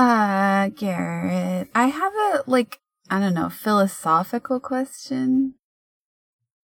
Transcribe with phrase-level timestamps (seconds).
[0.00, 5.56] Uh, Garrett, I have a, like, I don't know, philosophical question.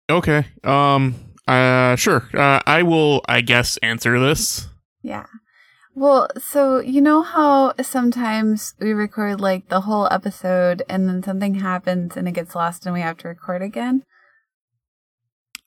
[0.09, 0.47] Okay.
[0.63, 1.13] Um.
[1.47, 1.95] Uh.
[1.97, 2.27] Sure.
[2.33, 2.61] Uh.
[2.65, 3.21] I will.
[3.29, 4.69] I guess answer this.
[5.03, 5.27] Yeah.
[5.93, 11.55] Well, so you know how sometimes we record like the whole episode and then something
[11.55, 14.03] happens and it gets lost and we have to record again?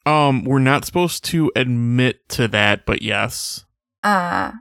[0.04, 0.42] Um.
[0.42, 3.64] We're not supposed to admit to that, but yes.
[4.02, 4.52] Uh,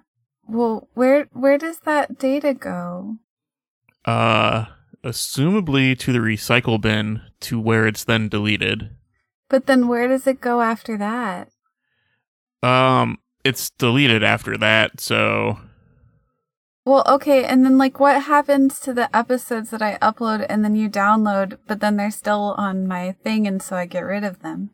[0.49, 3.17] well, where where does that data go?
[4.05, 4.65] Uh.
[5.01, 8.89] Assumably to the recycle bin to where it's then deleted.
[9.47, 11.49] But then where does it go after that?
[12.61, 13.19] Um.
[13.45, 14.99] It's deleted after that.
[14.99, 15.59] So.
[16.85, 20.75] Well, okay, and then like what happens to the episodes that I upload and then
[20.75, 24.41] you download, but then they're still on my thing and so I get rid of
[24.41, 24.71] them?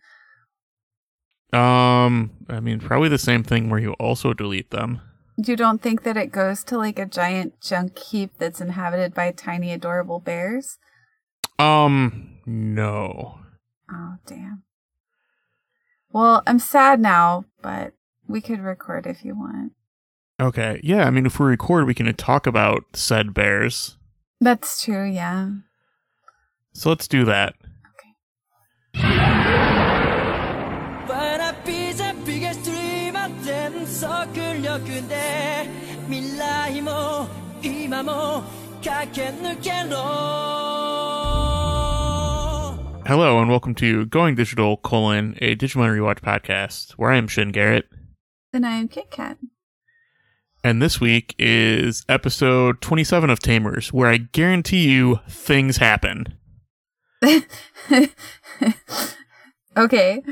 [1.54, 2.32] Um.
[2.50, 5.02] I mean, probably the same thing where you also delete them.
[5.38, 9.32] You don't think that it goes to like a giant junk heap that's inhabited by
[9.32, 10.78] tiny adorable bears?
[11.60, 12.38] Um.
[12.46, 13.40] No.
[13.92, 14.64] Oh, damn.
[16.12, 17.94] Well, I'm sad now, but
[18.28, 19.74] we could record if you want.
[20.40, 20.80] Okay.
[20.84, 21.06] Yeah.
[21.06, 23.98] I mean, if we record, we can talk about said bears.
[24.40, 25.50] That's true, yeah.
[26.74, 27.56] So let's do that.
[28.96, 29.35] わ
[34.75, 35.69] 速力で
[36.09, 37.29] 未来も
[37.63, 38.43] 今も
[38.83, 39.97] 駆け抜けろ
[43.07, 47.51] Hello and welcome to Going Digital: colon a Digimon Rewatch podcast, where I am Shin
[47.53, 47.87] Garrett,
[48.53, 49.37] Then I am Kit Kat.
[50.65, 56.27] and this week is episode twenty-seven of Tamers, where I guarantee you things happen.
[59.77, 60.23] okay.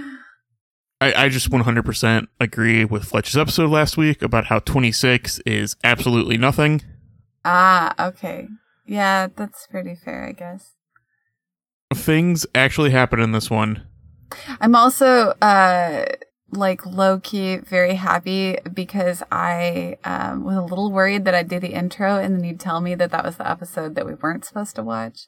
[1.03, 5.39] I, I just one hundred percent agree with Fletch's episode last week about how twenty-six
[5.39, 6.81] is absolutely nothing.
[7.43, 8.47] Ah, okay.
[8.85, 10.75] Yeah, that's pretty fair, I guess.
[11.93, 13.85] Things actually happen in this one.
[14.61, 16.05] I'm also uh
[16.51, 21.59] like low key very happy because I um, was a little worried that I'd do
[21.59, 24.45] the intro and then you'd tell me that that was the episode that we weren't
[24.45, 25.27] supposed to watch.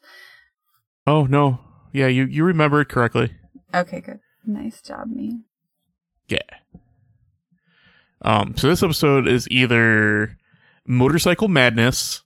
[1.05, 1.59] Oh no,
[1.91, 3.33] yeah, you you remembered correctly.
[3.73, 4.19] Okay, good.
[4.45, 5.41] Nice job, me.
[6.27, 6.39] Yeah.
[8.21, 10.37] Um, so this episode is either
[10.87, 12.23] Motorcycle Madness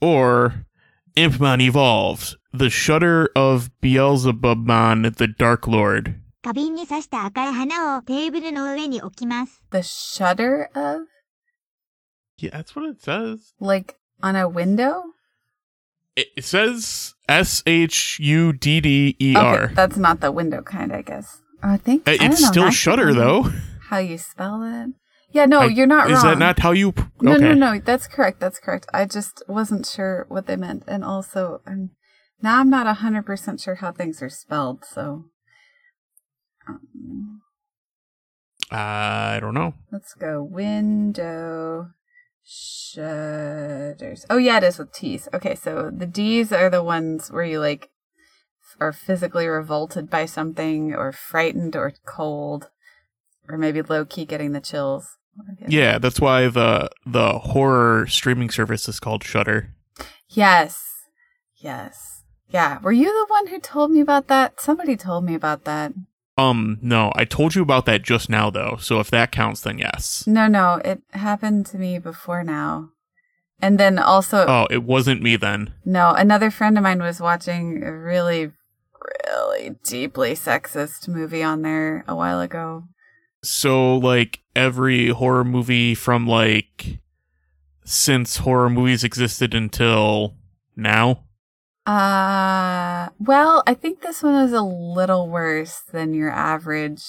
[0.00, 0.66] or
[1.16, 6.20] Impmon Evolved, the shudder of Beelzebubmon, the Dark Lord.
[9.70, 11.02] The shudder of?
[12.38, 13.52] Yeah, that's what it says.
[13.60, 15.04] Like on a window?
[16.16, 19.64] It says S H U D D E R.
[19.64, 21.40] Okay, that's not the window kind, I guess.
[21.64, 23.50] I think Uh, I It's know, still Shutter though.
[23.88, 24.90] How you spell it?
[25.30, 26.24] Yeah, no, I- you're not Is wrong.
[26.32, 26.92] that not how you?
[26.92, 27.78] pr- No, no, no.
[27.80, 28.38] That's correct.
[28.38, 28.86] That's correct.
[28.94, 31.90] I just wasn't sure what they meant, and also, um,
[32.42, 34.84] now I'm not hundred percent sure how things are spelled.
[34.84, 35.24] So,
[36.68, 37.40] um,
[38.70, 39.74] I don't know.
[39.90, 41.88] let's go window
[42.44, 44.26] shutters.
[44.30, 45.28] Oh yeah, it is with T's.
[45.34, 47.90] Okay, so the D's are the ones where you like
[48.80, 52.70] are physically revolted by something, or frightened, or cold,
[53.48, 55.16] or maybe low key getting the chills.
[55.66, 59.74] Yeah, that's why the the horror streaming service is called Shutter.
[60.28, 60.82] Yes.
[61.56, 62.22] Yes.
[62.48, 62.78] Yeah.
[62.80, 64.60] Were you the one who told me about that?
[64.60, 65.92] Somebody told me about that.
[66.36, 68.76] Um, no, I told you about that just now though.
[68.80, 70.24] So if that counts, then yes.
[70.26, 72.90] No, no, it happened to me before now.
[73.60, 75.74] And then also, Oh, it wasn't me then.
[75.84, 78.52] no, another friend of mine was watching a really,
[79.26, 82.84] really deeply sexist movie on there a while ago.
[83.42, 87.00] So like every horror movie from like
[87.84, 90.34] since horror movies existed until
[90.76, 91.24] now.
[91.86, 97.02] Uh, well, I think this one is a little worse than your average,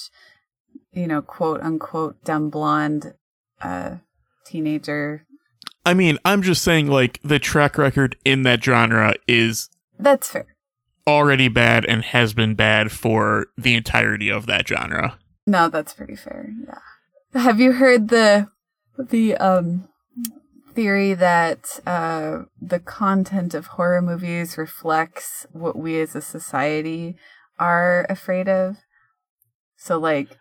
[0.91, 3.13] you know, quote unquote dumb blonde,
[3.61, 3.97] uh,
[4.45, 5.25] teenager
[5.85, 9.69] I mean, I'm just saying like the track record in that genre is
[9.99, 10.54] That's fair.
[11.07, 15.17] Already bad and has been bad for the entirety of that genre.
[15.47, 16.49] No, that's pretty fair.
[16.67, 17.41] Yeah.
[17.41, 18.47] Have you heard the
[18.97, 19.87] the um
[20.73, 27.15] theory that uh the content of horror movies reflects what we as a society
[27.59, 28.77] are afraid of?
[29.75, 30.37] So like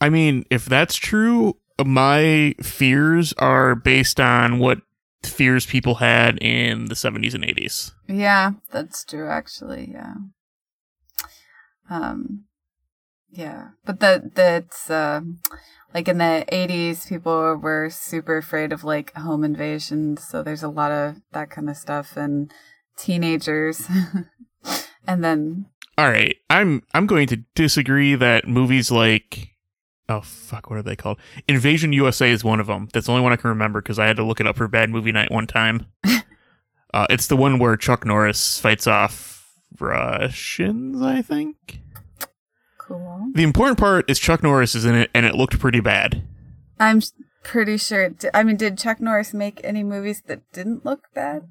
[0.00, 4.80] I mean, if that's true, my fears are based on what
[5.22, 7.92] fears people had in the 70s and 80s.
[8.08, 10.14] yeah, that's true actually, yeah.
[11.90, 12.44] Um
[13.30, 15.20] Yeah, but that that's uh,
[15.94, 20.26] like in the '80s, people were super afraid of like home invasions.
[20.26, 22.50] So there's a lot of that kind of stuff, and
[22.96, 23.84] teenagers,
[25.06, 25.66] and then
[25.98, 29.48] All right, I'm I'm going to disagree that movies like
[30.08, 31.18] oh fuck, what are they called?
[31.48, 32.88] Invasion USA is one of them.
[32.92, 34.68] That's the only one I can remember because I had to look it up for
[34.68, 35.86] Bad Movie Night one time.
[36.94, 41.80] uh, it's the one where Chuck Norris fights off Russians, I think.
[42.78, 43.28] cool.
[43.34, 46.22] The important part is Chuck Norris is in it, and it looked pretty bad.
[46.80, 47.02] I'm
[47.42, 48.14] pretty sure.
[48.32, 51.42] I mean, did Chuck Norris make any movies that didn't look bad?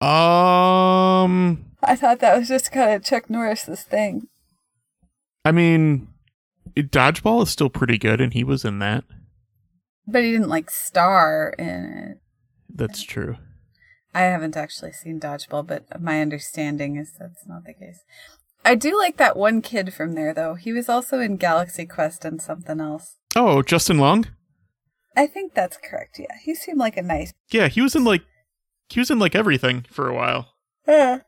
[0.00, 4.28] Um, I thought that was just kind of Chuck Norris's thing.
[5.44, 6.08] I mean,
[6.82, 9.04] Dodgeball is still pretty good, and he was in that.
[10.06, 12.18] But he didn't like star in it.
[12.74, 13.36] That's true.
[14.14, 18.00] I haven't actually seen Dodgeball, but my understanding is that's not the case.
[18.64, 20.54] I do like that one kid from there, though.
[20.54, 23.16] He was also in Galaxy Quest and something else.
[23.36, 24.26] Oh, Justin Long.
[25.16, 26.18] I think that's correct.
[26.18, 27.32] Yeah, he seemed like a nice.
[27.50, 28.22] Yeah, he was in like
[28.88, 30.54] he was in like everything for a while.
[30.86, 31.20] Yeah.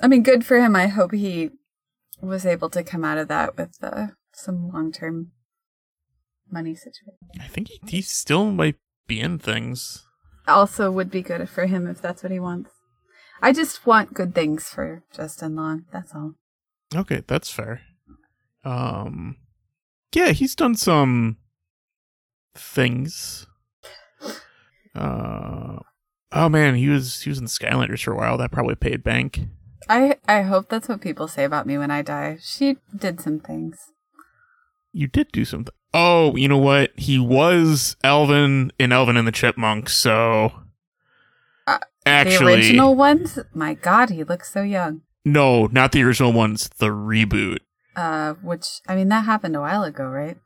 [0.00, 0.76] I mean, good for him.
[0.76, 1.50] I hope he
[2.20, 5.32] was able to come out of that with uh, some long-term
[6.50, 7.28] money situation.
[7.40, 8.76] I think he, he still might
[9.06, 10.04] be in things.
[10.48, 12.70] Also, would be good for him if that's what he wants.
[13.42, 15.84] I just want good things for Justin Long.
[15.92, 16.34] That's all.
[16.94, 17.82] Okay, that's fair.
[18.64, 19.36] Um,
[20.14, 21.36] yeah, he's done some
[22.54, 23.46] things.
[24.94, 25.78] Uh,
[26.32, 28.38] oh man, he was he was in Skylanders for a while.
[28.38, 29.40] That probably paid bank.
[29.88, 32.38] I I hope that's what people say about me when I die.
[32.42, 33.78] She did some things.
[34.92, 35.74] You did do something.
[35.94, 36.92] Oh, you know what?
[36.96, 39.96] He was Alvin in Alvin and the Chipmunks.
[39.96, 40.52] So
[41.66, 43.38] Uh, actually, the original ones.
[43.54, 45.02] My God, he looks so young.
[45.24, 46.68] no, not the original ones.
[46.78, 47.58] The reboot.
[47.94, 50.36] Uh, which I mean that happened a while ago, right?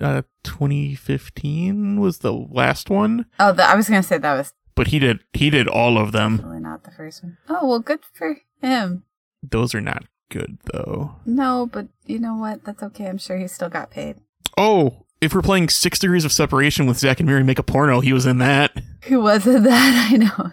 [0.00, 4.88] Uh, 2015 was the last one, Oh, the, I was gonna say that was but
[4.88, 6.40] he did he did all of them.
[6.44, 7.36] really not the first one.
[7.48, 9.04] Oh well, good for him.
[9.42, 11.16] Those are not good though.
[11.24, 12.64] No, but you know what?
[12.64, 13.06] That's okay.
[13.06, 14.16] I'm sure he still got paid.
[14.56, 18.00] Oh, if we're playing Six Degrees of Separation with Zack and Miri make a porno,
[18.00, 18.76] he was in that.
[19.04, 20.50] Who was it that I know?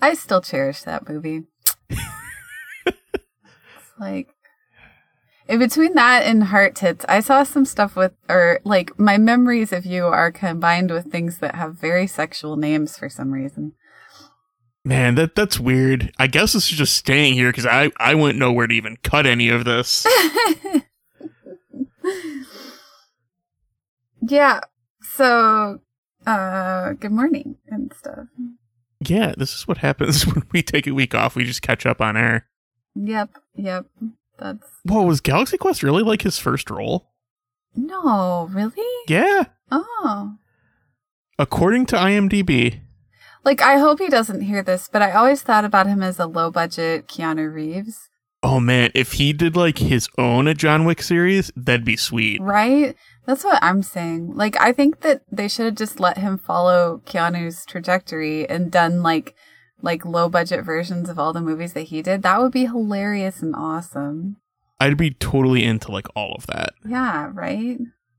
[0.00, 1.44] I still cherish that movie.
[1.90, 2.00] it's
[3.98, 4.28] like
[5.48, 9.72] in between that and Heart Tits, I saw some stuff with or like my memories
[9.72, 13.72] of you are combined with things that have very sexual names for some reason.
[14.86, 16.12] Man, that that's weird.
[16.16, 18.96] I guess this is just staying here because I I wouldn't know where to even
[19.02, 20.06] cut any of this.
[24.22, 24.60] yeah.
[25.02, 25.80] So
[26.26, 28.26] uh good morning and stuff.
[29.00, 31.34] yeah, this is what happens when we take a week off.
[31.34, 32.46] We just catch up on air.
[32.94, 33.86] Yep, yep.
[34.38, 37.10] That's Whoa, was Galaxy Quest really like his first role?
[37.74, 38.86] no, really?
[39.08, 40.36] Yeah, Oh.
[41.38, 42.80] according to IMDb.
[43.46, 46.26] Like I hope he doesn't hear this, but I always thought about him as a
[46.26, 48.10] low budget Keanu Reeves.
[48.42, 52.40] Oh man, if he did like his own John Wick series, that'd be sweet.
[52.40, 52.96] Right?
[53.24, 54.34] That's what I'm saying.
[54.34, 59.04] Like I think that they should have just let him follow Keanu's trajectory and done
[59.04, 59.36] like
[59.80, 62.22] like low budget versions of all the movies that he did.
[62.22, 64.38] That would be hilarious and awesome.
[64.80, 66.74] I'd be totally into like all of that.
[66.84, 67.78] Yeah, right?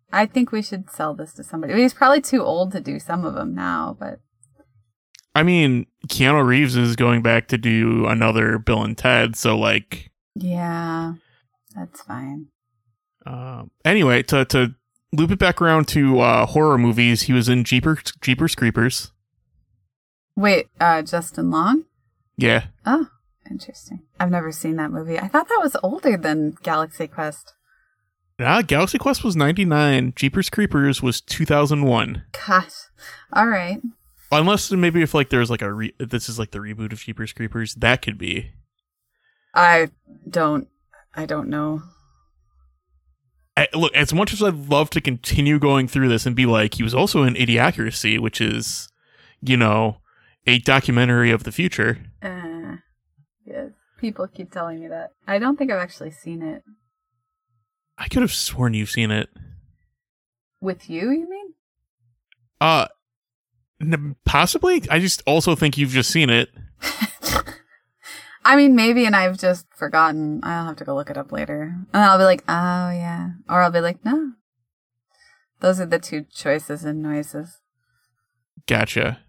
[0.09, 1.73] I think we should sell this to somebody.
[1.73, 4.19] He's probably too old to do some of them now, but
[5.37, 10.11] I mean, Keanu Reeves is going back to do another Bill and Ted, so like
[10.35, 11.13] yeah,
[11.75, 12.47] that's fine.
[13.25, 14.75] Um, anyway, to to
[15.13, 19.11] loop it back around to uh, horror movies, he was in Jeepers Jeepers Creepers.
[20.35, 21.85] Wait, uh, Justin Long?
[22.37, 23.07] Yeah, Oh,
[23.49, 24.03] interesting.
[24.19, 25.17] I've never seen that movie.
[25.19, 27.53] I thought that was older than Galaxy Quest.
[28.39, 30.13] ah, Galaxy Quest was ninety nine.
[30.15, 32.23] Jeepers Creepers was two thousand one.
[32.47, 32.73] Gosh.
[33.33, 33.81] All right.
[34.31, 37.33] Unless maybe if like there's like a re- this is like the reboot of Jeepers
[37.33, 38.51] Creepers, that could be.
[39.53, 39.89] I
[40.29, 40.67] don't.
[41.15, 41.81] I don't know.
[43.55, 46.75] I, look, as much as I'd love to continue going through this and be like,
[46.75, 48.87] he was also in Idiocracy, which is,
[49.41, 49.97] you know,
[50.45, 51.97] a documentary of the future.
[52.21, 52.75] Uh,
[53.45, 53.71] yes.
[53.99, 55.13] People keep telling me that.
[55.27, 56.63] I don't think I've actually seen it.
[57.97, 59.27] I could have sworn you've seen it.
[60.61, 61.53] With you, you mean?
[62.61, 62.87] Uh,
[64.25, 64.83] possibly.
[64.89, 66.49] I just also think you've just seen it.
[68.45, 70.39] I mean, maybe, and I've just forgotten.
[70.43, 71.63] I'll have to go look it up later.
[71.63, 73.31] And then I'll be like, oh, yeah.
[73.49, 74.31] Or I'll be like, no.
[75.59, 77.59] Those are the two choices and noises.
[78.67, 79.19] Gotcha.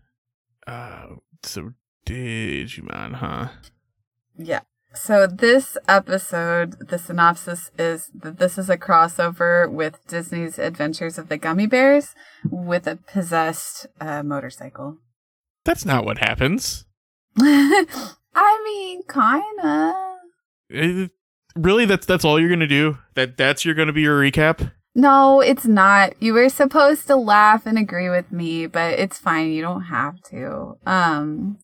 [0.67, 1.73] Uh, so
[2.07, 3.49] Digimon, huh?
[4.37, 4.61] Yeah.
[5.01, 11.29] So this episode, the synopsis is that this is a crossover with Disney's Adventures of
[11.29, 12.15] the Gummy Bears
[12.45, 14.99] with a possessed uh, motorcycle.
[15.65, 16.85] That's not what happens.
[17.39, 19.95] I mean, kinda.
[20.75, 21.09] Uh,
[21.55, 22.99] really, that's that's all you're gonna do.
[23.15, 24.73] That that's your gonna be your recap.
[24.95, 26.21] No, it's not.
[26.21, 29.53] You were supposed to laugh and agree with me, but it's fine.
[29.53, 30.77] You don't have to.
[30.85, 31.59] Um,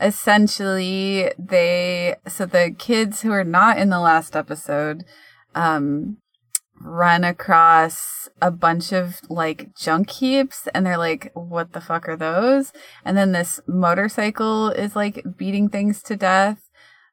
[0.00, 5.04] essentially, they, so the kids who are not in the last episode,
[5.54, 6.18] um,
[6.80, 12.16] run across a bunch of like junk heaps and they're like, what the fuck are
[12.16, 12.72] those?
[13.04, 16.70] And then this motorcycle is like beating things to death.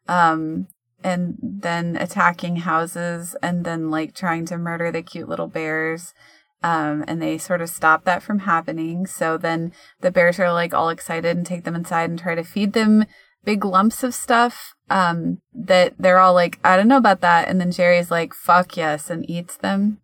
[0.08, 0.68] Um,
[1.04, 6.14] and then attacking houses and then like trying to murder the cute little bears.
[6.64, 9.08] Um, and they sort of stop that from happening.
[9.08, 12.44] So then the bears are like all excited and take them inside and try to
[12.44, 13.06] feed them
[13.44, 14.76] big lumps of stuff.
[14.90, 17.48] Um, that they're all like, I don't know about that.
[17.48, 20.02] And then Jeri's like, fuck yes, and eats them.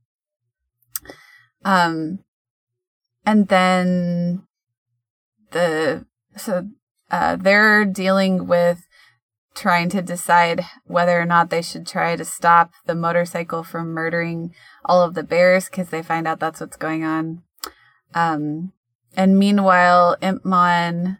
[1.63, 2.19] Um,
[3.25, 4.47] and then
[5.51, 6.05] the,
[6.37, 6.69] so,
[7.11, 8.86] uh, they're dealing with
[9.57, 14.53] trying to decide whether or not they should try to stop the motorcycle from murdering
[14.85, 17.41] all of the bears because they find out that's what's going on.
[18.13, 18.71] Um,
[19.15, 21.17] and meanwhile, Impmon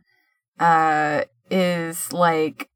[0.60, 2.70] uh, is like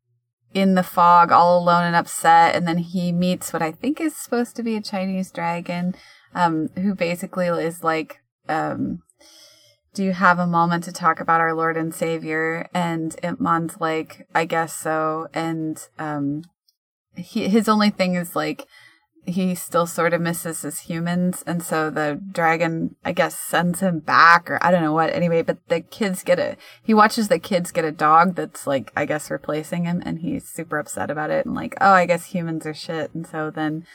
[0.53, 4.15] in the fog, all alone and upset, and then he meets what I think is
[4.15, 5.95] supposed to be a Chinese dragon,
[6.33, 9.03] um, who basically is like, um,
[9.93, 12.69] do you have a moment to talk about our Lord and Savior?
[12.73, 15.27] And Impmon's like, I guess so.
[15.33, 16.43] And um,
[17.15, 18.65] he, his only thing is like,
[19.25, 21.43] he still sort of misses his humans.
[21.45, 25.13] And so the dragon, I guess, sends him back, or I don't know what.
[25.13, 28.91] Anyway, but the kids get a, he watches the kids get a dog that's like,
[28.95, 30.01] I guess, replacing him.
[30.05, 33.13] And he's super upset about it and like, oh, I guess humans are shit.
[33.13, 33.85] And so then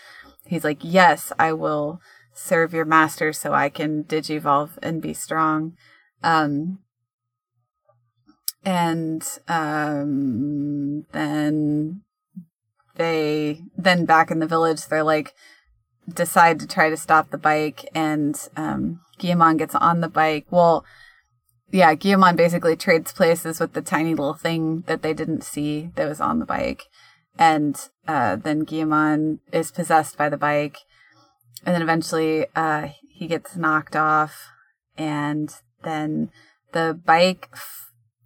[0.47, 2.01] he's like, yes, I will
[2.37, 5.77] serve your master so I can digivolve and be strong.
[6.23, 6.81] Um,
[8.65, 12.03] and um, then
[12.97, 15.35] they then back in the village they're like
[16.13, 20.47] decide to try to stop the bike and um Guilmon gets on the bike.
[20.51, 20.85] Well,
[21.71, 26.09] yeah, Guilmon basically trades places with the tiny little thing that they didn't see that
[26.09, 26.85] was on the bike.
[27.39, 27.77] And
[28.07, 30.79] uh, then Guilmon is possessed by the bike.
[31.65, 34.49] And then eventually uh, he gets knocked off.
[34.97, 36.31] And then
[36.73, 37.49] the bike,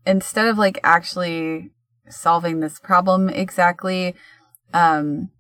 [0.07, 1.71] instead of like actually
[2.09, 4.15] solving this problem exactly,
[4.73, 5.31] um,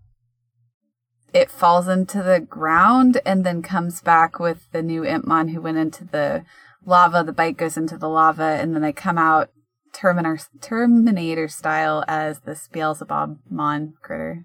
[1.32, 5.78] it falls into the ground and then comes back with the new Impmon who went
[5.78, 6.44] into the
[6.84, 7.22] lava.
[7.22, 9.50] The bike goes into the lava and then they come out
[9.92, 14.44] Terminator, Terminator style as the Beelzebub Mon critter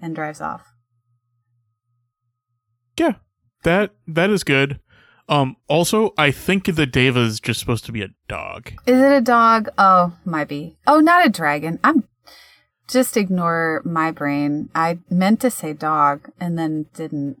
[0.00, 0.73] and drives off.
[2.98, 3.14] Yeah,
[3.62, 4.80] that that is good.
[5.28, 8.72] Um, also, I think the Deva is just supposed to be a dog.
[8.86, 9.70] Is it a dog?
[9.78, 10.76] Oh, might be.
[10.86, 11.78] Oh, not a dragon.
[11.82, 12.04] I'm
[12.88, 14.68] just ignore my brain.
[14.74, 17.38] I meant to say dog and then didn't.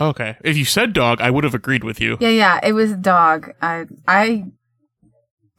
[0.00, 2.18] Okay, if you said dog, I would have agreed with you.
[2.20, 3.52] Yeah, yeah, it was dog.
[3.62, 4.46] I I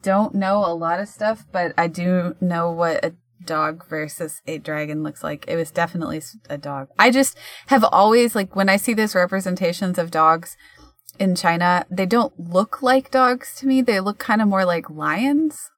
[0.02, 3.14] don't know a lot of stuff, but I do know what a
[3.44, 5.44] dog versus a dragon looks like.
[5.48, 6.88] It was definitely a dog.
[6.98, 7.36] I just
[7.66, 10.56] have always like when I see those representations of dogs
[11.18, 13.82] in China, they don't look like dogs to me.
[13.82, 15.70] They look kind of more like lions.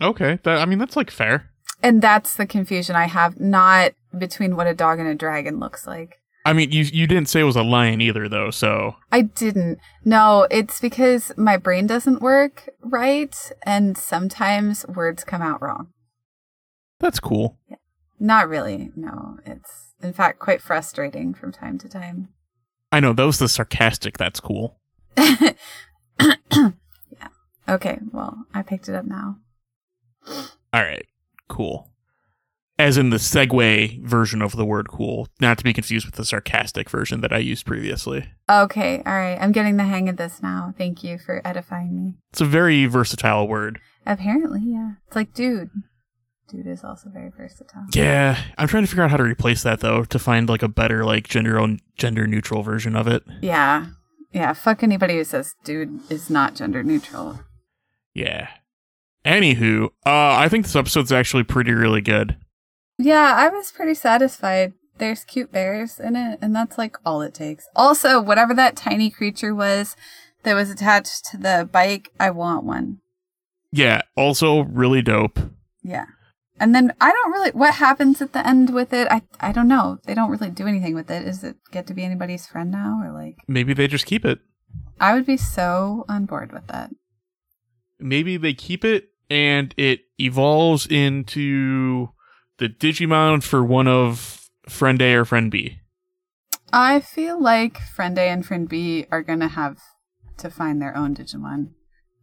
[0.00, 1.50] Okay, that I mean that's like fair.
[1.82, 5.86] And that's the confusion I have, not between what a dog and a dragon looks
[5.86, 6.18] like.
[6.46, 8.50] I mean, you you didn't say it was a lion either, though.
[8.50, 9.78] So I didn't.
[10.04, 15.88] No, it's because my brain doesn't work right, and sometimes words come out wrong.
[17.04, 17.58] That's cool.
[18.18, 18.90] Not really.
[18.96, 22.30] No, it's in fact quite frustrating from time to time.
[22.90, 24.16] I know that was the sarcastic.
[24.16, 24.80] That's cool.
[25.18, 25.52] yeah.
[27.68, 27.98] Okay.
[28.10, 29.36] Well, I picked it up now.
[30.26, 31.06] All right,
[31.48, 31.90] cool.
[32.78, 36.24] As in the segue version of the word "cool," not to be confused with the
[36.24, 38.30] sarcastic version that I used previously.
[38.50, 39.02] Okay.
[39.04, 39.38] All right.
[39.38, 40.74] I'm getting the hang of this now.
[40.78, 42.14] Thank you for edifying me.
[42.32, 43.78] It's a very versatile word.
[44.06, 44.92] Apparently, yeah.
[45.06, 45.70] It's like dude.
[46.48, 47.86] Dude is also very versatile.
[47.94, 50.68] Yeah, I'm trying to figure out how to replace that though to find like a
[50.68, 53.24] better like gender gender neutral version of it.
[53.40, 53.86] Yeah.
[54.32, 54.52] Yeah.
[54.52, 57.40] Fuck anybody who says dude is not gender neutral.
[58.14, 58.48] Yeah.
[59.24, 62.36] Anywho, uh, I think this episode's actually pretty really good.
[62.98, 64.74] Yeah, I was pretty satisfied.
[64.98, 67.66] There's cute bears in it, and that's like all it takes.
[67.74, 69.96] Also, whatever that tiny creature was
[70.44, 72.98] that was attached to the bike, I want one.
[73.72, 75.40] Yeah, also really dope.
[75.82, 76.06] Yeah.
[76.58, 79.08] And then I don't really what happens at the end with it.
[79.10, 79.98] I I don't know.
[80.04, 81.26] They don't really do anything with it.
[81.26, 84.40] Is it get to be anybody's friend now or like Maybe they just keep it.
[85.00, 86.90] I would be so on board with that.
[87.98, 92.10] Maybe they keep it and it evolves into
[92.58, 95.80] the Digimon for one of friend A or friend B.
[96.72, 99.78] I feel like friend A and friend B are going to have
[100.38, 101.70] to find their own Digimon.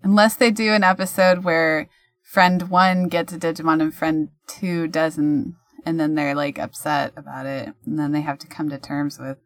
[0.04, 1.88] Unless they do an episode where
[2.22, 7.46] friend 1 gets a Digimon and friend 2 doesn't and then they're like upset about
[7.46, 9.38] it and then they have to come to terms with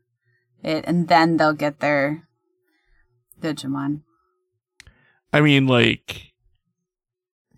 [0.63, 2.27] it and then they'll get their
[3.41, 4.01] Digimon.
[5.32, 6.34] I mean, like,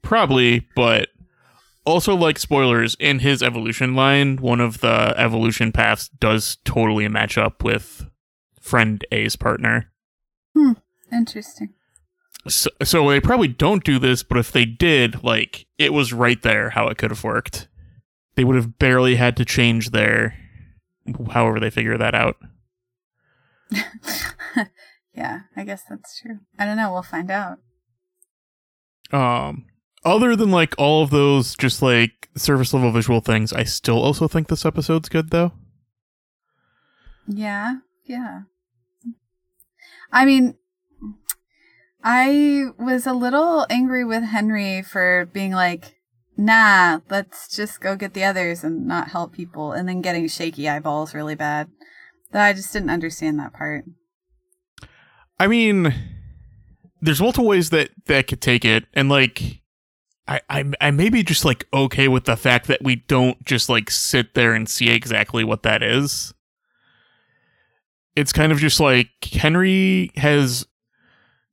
[0.02, 1.10] probably, but
[1.86, 7.38] also, like, spoilers in his evolution line, one of the evolution paths does totally match
[7.38, 8.08] up with
[8.60, 9.92] friend A's partner.
[10.56, 10.74] Hmm.
[11.12, 11.74] Interesting.
[12.48, 16.42] So, so they probably don't do this, but if they did, like, it was right
[16.42, 17.68] there how it could have worked.
[18.36, 20.36] They would have barely had to change their,
[21.32, 22.38] however they figure that out.
[25.14, 26.40] yeah, I guess that's true.
[26.58, 26.92] I don't know.
[26.92, 27.60] We'll find out.
[29.12, 29.66] Um,
[30.04, 34.28] other than like all of those just like surface level visual things, I still also
[34.28, 35.54] think this episode's good though.
[37.28, 38.42] Yeah, yeah.
[40.12, 40.56] I mean,
[42.04, 45.96] I was a little angry with Henry for being like,
[46.38, 50.70] nah, let's just go get the others and not help people, and then getting shaky
[50.70, 51.70] eyeballs really bad.
[52.32, 53.86] That I just didn't understand that part.
[55.40, 55.94] I mean,
[57.02, 59.62] there's multiple ways that that could take it, and like,
[60.28, 63.70] I I I may be just like okay with the fact that we don't just
[63.70, 66.34] like sit there and see exactly what that is.
[68.16, 70.66] It's kind of just like Henry has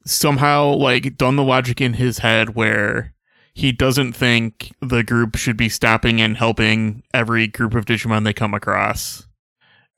[0.05, 3.15] somehow like done the logic in his head where
[3.55, 8.33] he doesn't think the group should be stopping and helping every group of Digimon they
[8.33, 9.27] come across.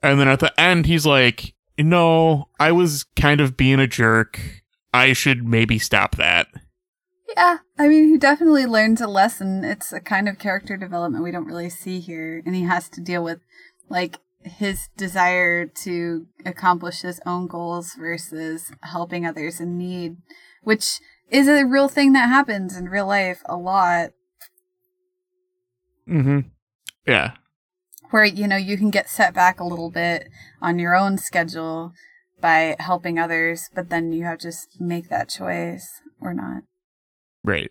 [0.02, 4.62] And then at the end, he's like, no, I was kind of being a jerk.
[4.92, 6.48] I should maybe stop that.
[7.34, 9.64] Yeah, I mean, he definitely learns a lesson.
[9.64, 13.00] It's a kind of character development we don't really see here, and he has to
[13.00, 13.40] deal with
[13.88, 20.16] like his desire to accomplish his own goals versus helping others in need,
[20.62, 24.10] which is a real thing that happens in real life a lot.
[26.08, 26.48] Mm-hmm.
[27.06, 27.32] Yeah.
[28.10, 30.28] Where, you know, you can get set back a little bit
[30.62, 31.92] on your own schedule
[32.40, 36.62] by helping others, but then you have to just make that choice or not.
[37.42, 37.70] Right.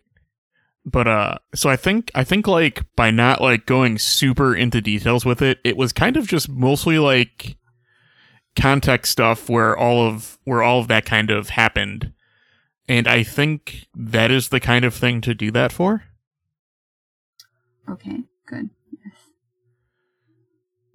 [0.86, 5.26] But uh so I think I think like by not like going super into details
[5.26, 7.58] with it, it was kind of just mostly like
[8.56, 12.14] context stuff where all of where all of that kind of happened.
[12.88, 16.04] And I think that is the kind of thing to do that for.
[17.90, 18.70] Okay, good.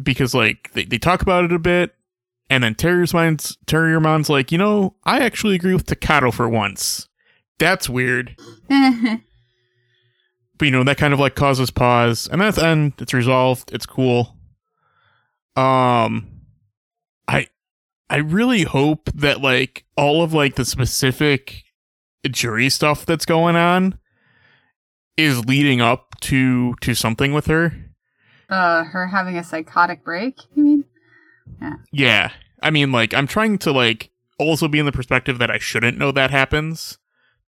[0.02, 1.94] Because like they, they talk about it a bit,
[2.48, 7.08] and then Terrier's mind's Terriermon's like, you know, I actually agree with Takato for once.
[7.58, 8.36] That's weird.
[10.60, 13.72] but you know that kind of like causes pause and that's end it's resolved.
[13.72, 14.36] It's cool.
[15.56, 16.42] Um
[17.26, 17.48] i
[18.10, 21.64] i really hope that like all of like the specific
[22.26, 23.98] Jeri stuff that's going on
[25.16, 27.72] is leading up to to something with her.
[28.50, 30.84] Uh, her having a psychotic break, you mean?
[31.92, 32.32] yeah.
[32.62, 35.96] I mean like i'm trying to like also be in the perspective that i shouldn't
[35.96, 36.98] know that happens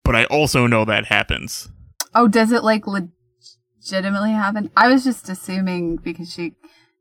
[0.03, 1.69] but i also know that happens
[2.13, 4.69] Oh, does it like legitimately happen?
[4.75, 6.53] I was just assuming because she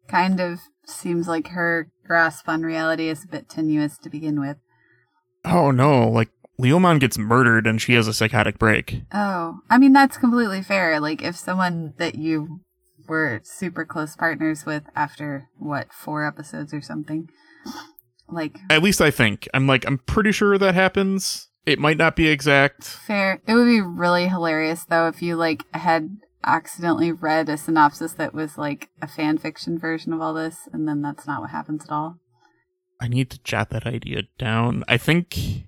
[0.08, 4.56] kind of seems like her grasp on reality is a bit tenuous to begin with.
[5.44, 6.28] oh no like
[6.60, 11.00] leomon gets murdered and she has a psychotic break Oh, I mean, that's completely fair.
[11.00, 12.60] Like, if someone that you
[13.08, 17.28] were super close partners with after, what, four episodes or something,
[18.28, 19.48] like, At least I think.
[19.54, 21.48] I'm like, I'm pretty sure that happens.
[21.66, 22.84] It might not be exact.
[22.84, 23.40] fair.
[23.46, 28.34] It would be really hilarious, though, if you, like, had accidentally read a synopsis that
[28.34, 31.84] was, like, a fan fiction version of all this, and then that's not what happens
[31.84, 32.16] at all.
[33.00, 34.84] I need to jot that idea down.
[34.86, 35.66] I think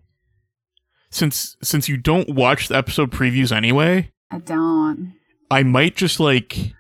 [1.11, 5.15] since since you don't watch the episode previews anyway, I don't.
[5.51, 6.75] I might just like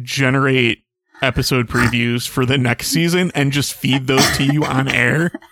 [0.00, 0.84] generate
[1.20, 5.30] episode previews for the next season and just feed those to you on air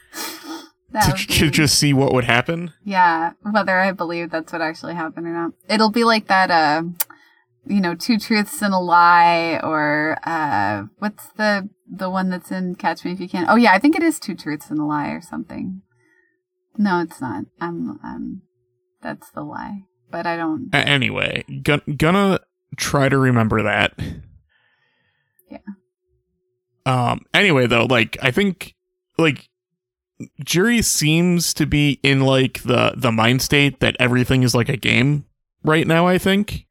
[0.93, 2.73] to, to just see what would happen.
[2.85, 5.53] Yeah, whether I believe that's what actually happened or not.
[5.69, 6.83] It'll be like that, uh,
[7.67, 12.75] you know, two truths and a lie, or, uh, what's the, the one that's in
[12.75, 13.47] Catch Me If You Can?
[13.49, 15.83] Oh yeah, I think it is two truths and a lie or something.
[16.77, 17.45] No, it's not.
[17.61, 18.43] I'm, I'm,
[19.03, 19.83] that's the lie.
[20.11, 22.41] But I don't, A- anyway, gon- gonna
[22.77, 23.93] try to remember that.
[25.51, 25.59] Yeah.
[26.87, 28.75] Um anyway though, like I think
[29.19, 29.50] like
[30.45, 34.77] Jeri seems to be in like the the mind state that everything is like a
[34.77, 35.25] game
[35.65, 36.67] right now, I think.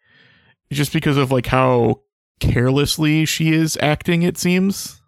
[0.71, 2.01] Just because of like how
[2.39, 5.01] carelessly she is acting it seems.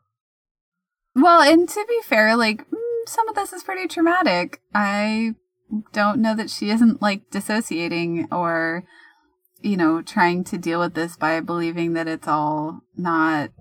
[1.16, 4.62] Well, and to be fair, like mm, some of this is pretty traumatic.
[4.74, 5.36] I
[5.94, 8.84] don't know that she isn't like dissociating or
[9.62, 13.52] you know trying to deal with this by believing that it's all not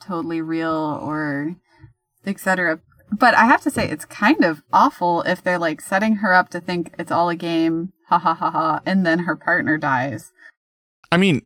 [0.00, 1.56] totally real or
[2.26, 2.80] etc.
[3.12, 6.48] But I have to say it's kind of awful if they're like setting her up
[6.50, 10.32] to think it's all a game, ha ha ha ha, and then her partner dies.
[11.10, 11.44] I mean,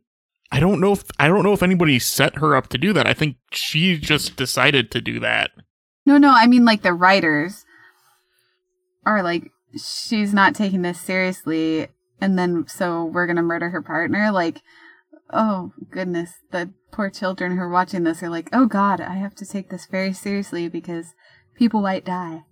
[0.52, 3.06] I don't know if I don't know if anybody set her up to do that.
[3.06, 5.50] I think she just decided to do that.
[6.04, 7.64] No, no, I mean like the writers
[9.04, 11.88] are like she's not taking this seriously
[12.20, 14.62] and then so we're going to murder her partner like
[15.32, 19.34] oh goodness, the poor children who are watching this are like, "Oh god, I have
[19.36, 21.14] to take this very seriously because
[21.56, 22.44] people might die."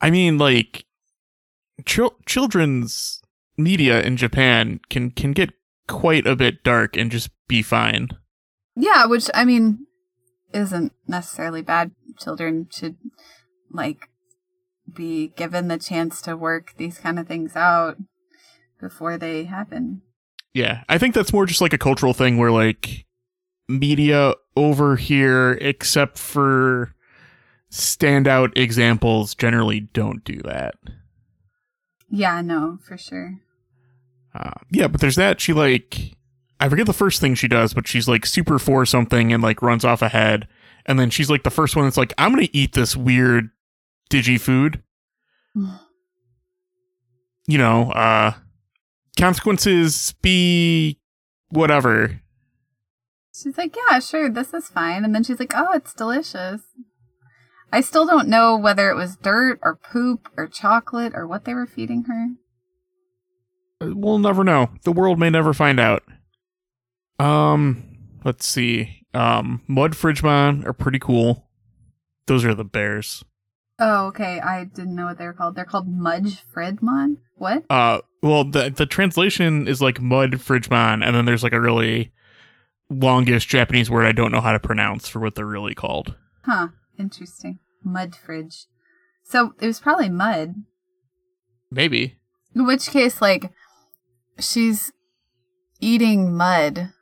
[0.00, 0.84] I mean, like
[1.84, 3.20] chil- children's
[3.56, 5.52] media in Japan can can get
[5.88, 8.08] quite a bit dark and just be fine.
[8.74, 9.86] Yeah, which I mean
[10.52, 11.92] isn't necessarily bad.
[12.18, 12.96] Children should
[13.70, 14.08] like
[14.92, 17.96] be given the chance to work these kind of things out
[18.80, 20.02] before they happen.
[20.54, 23.06] Yeah, I think that's more just like a cultural thing where like
[23.68, 26.94] media over here, except for
[27.80, 30.74] standout examples, generally don't do that.
[32.08, 33.40] Yeah, no, for sure.
[34.34, 35.40] Uh, yeah, but there's that.
[35.40, 36.16] She like,
[36.60, 39.62] I forget the first thing she does, but she's like super for something and like
[39.62, 40.46] runs off ahead.
[40.84, 43.50] And then she's like the first one that's like, I'm gonna eat this weird
[44.10, 44.82] digi food.
[47.46, 48.32] you know, uh,
[49.18, 50.98] consequences be
[51.48, 52.20] whatever.
[53.34, 55.04] She's like, yeah, sure, this is fine.
[55.04, 56.62] And then she's like, oh, it's delicious.
[57.72, 61.54] I still don't know whether it was dirt or poop or chocolate or what they
[61.54, 62.28] were feeding her.
[63.80, 64.70] We'll never know.
[64.84, 66.02] The world may never find out.
[67.18, 69.02] Um, let's see.
[69.12, 71.48] Um, Mud Fridgemon are pretty cool.
[72.26, 73.24] Those are the bears.
[73.78, 74.40] Oh, okay.
[74.40, 75.54] I didn't know what they were called.
[75.54, 77.18] They're called Mudge Fridmon.
[77.34, 77.64] What?
[77.68, 82.12] Uh, well, the the translation is like Mud Fridgemon, and then there's like a really
[82.88, 86.14] longish Japanese word I don't know how to pronounce for what they're really called.
[86.44, 86.68] Huh.
[86.98, 87.58] Interesting.
[87.84, 88.66] Mud fridge.
[89.22, 90.54] So it was probably mud.
[91.70, 92.18] Maybe.
[92.54, 93.50] In which case, like,
[94.38, 94.92] she's
[95.80, 96.92] eating mud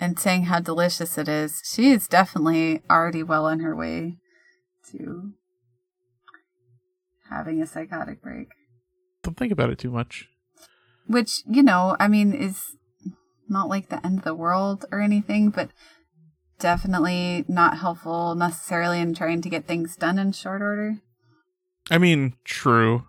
[0.00, 1.62] and saying how delicious it is.
[1.64, 4.16] She is definitely already well on her way
[4.90, 5.32] to
[7.28, 8.48] having a psychotic break.
[9.22, 10.28] Don't think about it too much.
[11.06, 12.76] Which, you know, I mean, is
[13.48, 15.70] not like the end of the world or anything, but
[16.62, 20.98] definitely not helpful necessarily in trying to get things done in short order.
[21.90, 23.04] I mean, true.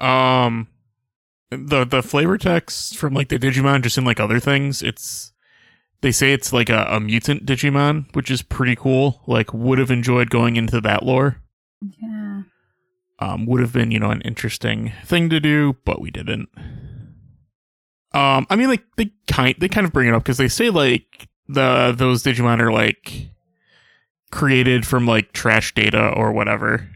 [0.00, 0.66] Um,
[1.50, 5.32] the the flavor text from like the Digimon, just in like other things, it's
[6.00, 9.22] they say it's like a, a mutant Digimon, which is pretty cool.
[9.26, 11.40] Like, would have enjoyed going into that lore.
[11.80, 12.42] Yeah.
[13.18, 16.48] Um, would have been you know an interesting thing to do, but we didn't.
[18.12, 20.68] Um, I mean, like they kind they kind of bring it up because they say
[20.68, 23.30] like the those Digimon are like
[24.30, 26.88] created from like trash data or whatever.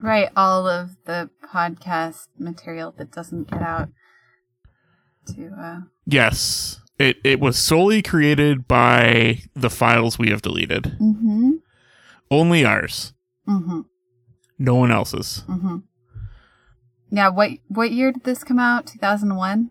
[0.00, 3.88] Right, all of the podcast material that doesn't get out
[5.28, 6.80] to uh Yes.
[6.98, 10.96] It it was solely created by the files we have deleted.
[11.00, 11.52] mm-hmm.
[12.30, 13.12] Only ours.
[13.48, 13.80] Mm-hmm.
[14.58, 15.44] No one else's.
[15.48, 15.78] Mm-hmm.
[17.10, 18.86] Yeah, what what year did this come out?
[18.86, 19.70] Two thousand one?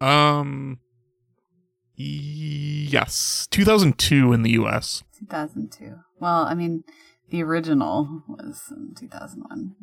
[0.00, 0.78] Um
[1.96, 3.46] yes.
[3.50, 5.02] 2002 in the US.
[5.18, 5.94] Two thousand two.
[6.20, 6.84] Well, I mean
[7.30, 9.74] the original was in two thousand one.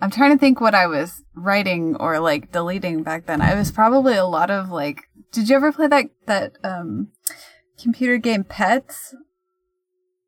[0.00, 3.40] I'm trying to think what I was writing or like deleting back then.
[3.40, 7.08] I was probably a lot of like did you ever play that that um
[7.78, 9.14] computer game Pets?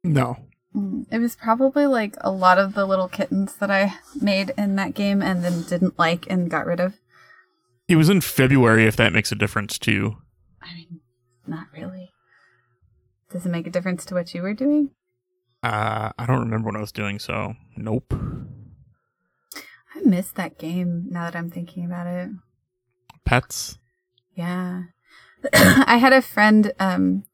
[0.05, 0.37] No.
[0.75, 4.77] Mm, It was probably like a lot of the little kittens that I made in
[4.77, 6.95] that game and then didn't like and got rid of.
[7.89, 10.17] It was in February if that makes a difference too.
[10.63, 10.96] I mean,
[11.49, 12.11] not really.
[13.31, 14.91] Does it make a difference to what you were doing?
[15.63, 18.13] Uh I don't remember what I was doing, so nope.
[19.95, 22.31] I miss that game now that I'm thinking about it.
[23.25, 23.79] Pets.
[24.35, 24.83] Yeah.
[25.53, 27.25] I had a friend um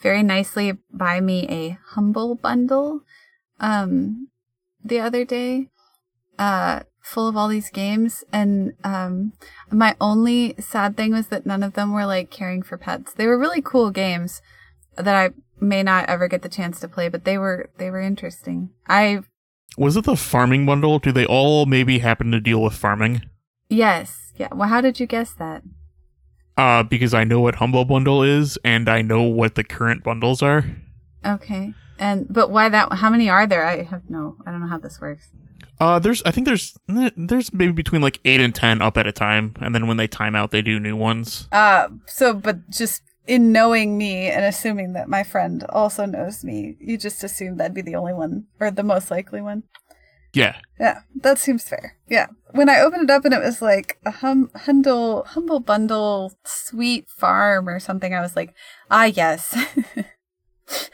[0.00, 3.00] very nicely buy me a humble bundle
[3.60, 4.28] um
[4.84, 5.68] the other day
[6.38, 6.80] uh
[7.12, 9.32] full of all these games and um
[9.70, 13.12] my only sad thing was that none of them were like caring for pets.
[13.14, 14.42] They were really cool games
[14.96, 18.00] that I may not ever get the chance to play, but they were they were
[18.00, 18.70] interesting.
[18.88, 19.22] I
[19.76, 20.98] Was it the farming bundle?
[20.98, 23.22] Do they all maybe happen to deal with farming?
[23.68, 24.32] yes.
[24.36, 24.48] Yeah.
[24.54, 25.62] Well, how did you guess that?
[26.56, 30.42] Uh, because I know what Humble Bundle is, and I know what the current bundles
[30.42, 30.64] are.
[31.26, 31.74] Okay.
[31.98, 33.64] And but why that how many are there?
[33.66, 35.30] I have no I don't know how this works.
[35.80, 39.12] Uh, there's, I think there's, there's maybe between like eight and ten up at a
[39.12, 41.48] time, and then when they time out, they do new ones.
[41.52, 46.76] Uh so but just in knowing me and assuming that my friend also knows me,
[46.80, 49.64] you just assume that'd be the only one or the most likely one.
[50.34, 51.96] Yeah, Yeah, that seems fair.
[52.08, 52.26] Yeah.
[52.50, 57.08] When I opened it up and it was like a hum humble humble bundle sweet
[57.08, 58.54] farm or something, I was like,
[58.90, 59.56] ah yes.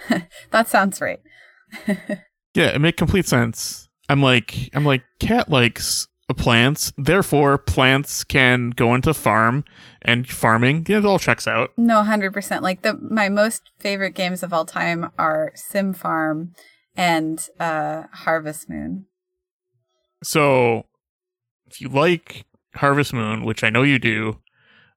[0.50, 1.20] that sounds right.
[1.87, 3.84] yeah, it make complete sense.
[4.09, 9.64] I'm like, I'm like, cat likes plants, therefore plants can go into farm
[10.03, 10.87] and farming.
[10.88, 11.73] Yeah, it all checks out.
[11.77, 12.62] No, hundred percent.
[12.62, 16.53] Like the my most favorite games of all time are Sim Farm
[16.97, 19.07] and uh Harvest Moon.
[20.23, 20.87] So,
[21.67, 24.40] if you like Harvest Moon, which I know you do,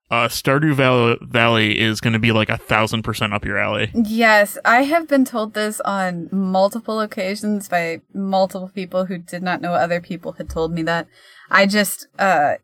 [0.10, 3.92] uh, Stardew Val- Valley is going to be like a thousand percent up your alley.
[3.94, 9.62] Yes, I have been told this on multiple occasions by multiple people who did not
[9.62, 11.08] know other people had told me that.
[11.50, 12.56] I just, uh,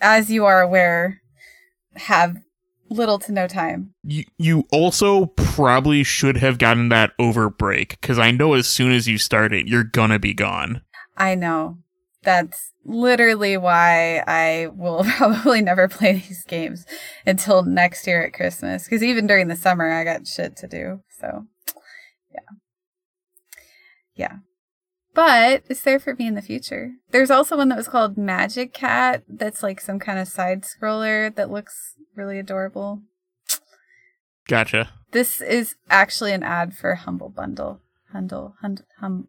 [0.00, 1.20] as you are aware,
[1.96, 2.36] have
[2.88, 3.94] little to no time.
[4.02, 8.92] You you also probably should have gotten that over break because I know as soon
[8.92, 10.82] as you start it, you're gonna be gone.
[11.16, 11.78] I know.
[12.22, 16.86] That's literally why I will probably never play these games
[17.26, 18.84] until next year at Christmas.
[18.84, 21.00] Because even during the summer, I got shit to do.
[21.20, 21.46] So,
[22.32, 22.56] yeah.
[24.14, 24.36] Yeah.
[25.14, 26.92] But it's there for me in the future.
[27.10, 31.34] There's also one that was called Magic Cat that's like some kind of side scroller
[31.34, 33.02] that looks really adorable.
[34.48, 34.90] Gotcha.
[35.12, 37.80] This is actually an ad for Humble Bundle.
[38.12, 39.28] Humble, hum, hum.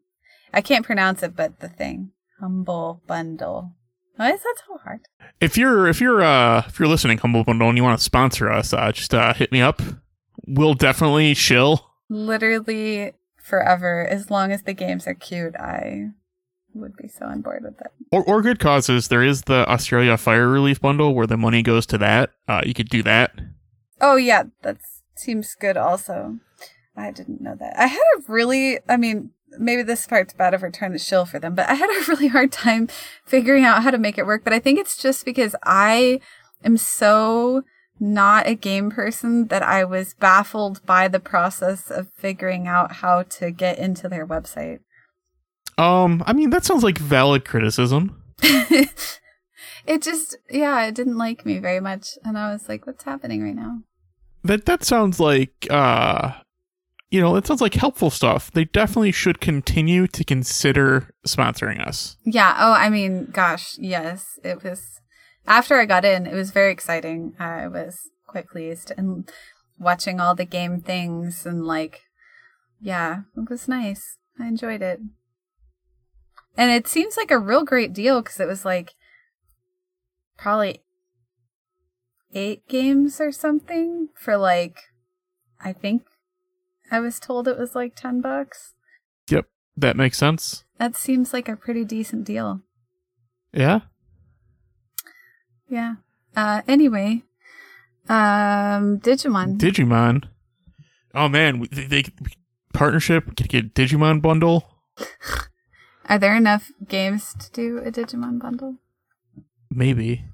[0.53, 2.11] I can't pronounce it, but the thing.
[2.43, 3.71] Humble Bundle.
[4.17, 4.99] Why is that so hard?
[5.39, 8.51] If you're if you're uh if you're listening, Humble Bundle, and you want to sponsor
[8.51, 9.81] us, uh, just uh, hit me up.
[10.45, 11.89] We'll definitely shill.
[12.09, 14.05] Literally forever.
[14.05, 16.09] As long as the games are cute, I
[16.73, 17.91] would be so on board with it.
[18.11, 19.07] Or, or good causes.
[19.07, 22.31] There is the Australia Fire Relief Bundle where the money goes to that.
[22.45, 23.31] Uh, you could do that.
[24.01, 24.79] Oh yeah, that
[25.15, 26.39] seems good also.
[26.97, 27.79] I didn't know that.
[27.79, 31.25] I had a really I mean, maybe this part's bad if we're trying to shill
[31.25, 32.87] for them, but I had a really hard time
[33.25, 34.43] figuring out how to make it work.
[34.43, 36.19] But I think it's just because I
[36.63, 37.63] am so
[37.99, 43.23] not a game person that I was baffled by the process of figuring out how
[43.23, 44.79] to get into their website.
[45.77, 48.21] Um, I mean that sounds like valid criticism.
[48.41, 52.17] it just, yeah, it didn't like me very much.
[52.23, 53.79] And I was like, what's happening right now?
[54.43, 56.33] That that sounds like uh
[57.13, 58.49] you know, it sounds like helpful stuff.
[58.49, 62.17] They definitely should continue to consider sponsoring us.
[62.25, 62.55] Yeah.
[62.57, 64.39] Oh, I mean, gosh, yes.
[64.43, 64.99] It was
[65.45, 67.35] after I got in, it was very exciting.
[67.37, 69.29] I was quite pleased and
[69.77, 72.01] watching all the game things and like,
[72.81, 74.17] yeah, it was nice.
[74.39, 74.99] I enjoyed it.
[76.57, 78.95] And it seems like a real great deal because it was like
[80.35, 80.81] probably
[82.33, 84.79] eight games or something for like,
[85.61, 86.01] I think
[86.93, 88.73] I was told it was like 10 bucks.
[89.29, 89.45] Yep,
[89.77, 90.63] that makes sense.
[90.77, 92.61] That seems like a pretty decent deal.
[93.51, 93.79] Yeah.
[95.67, 95.95] Yeah.
[96.35, 97.23] Uh anyway,
[98.09, 99.57] um Digimon.
[99.57, 100.23] Digimon.
[101.15, 102.03] Oh man, we- they, they
[102.73, 104.69] partnership get get Digimon bundle.
[106.09, 108.75] Are there enough games to do a Digimon bundle?
[109.71, 110.25] Maybe.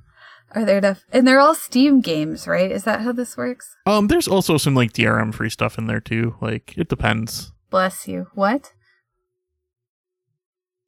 [0.56, 1.06] Are there enough?
[1.12, 2.72] And they're all Steam games, right?
[2.72, 3.76] Is that how this works?
[3.86, 6.36] Um, there's also some like DRM free stuff in there too.
[6.42, 7.52] Like it depends.
[7.70, 8.28] Bless you.
[8.34, 8.74] What?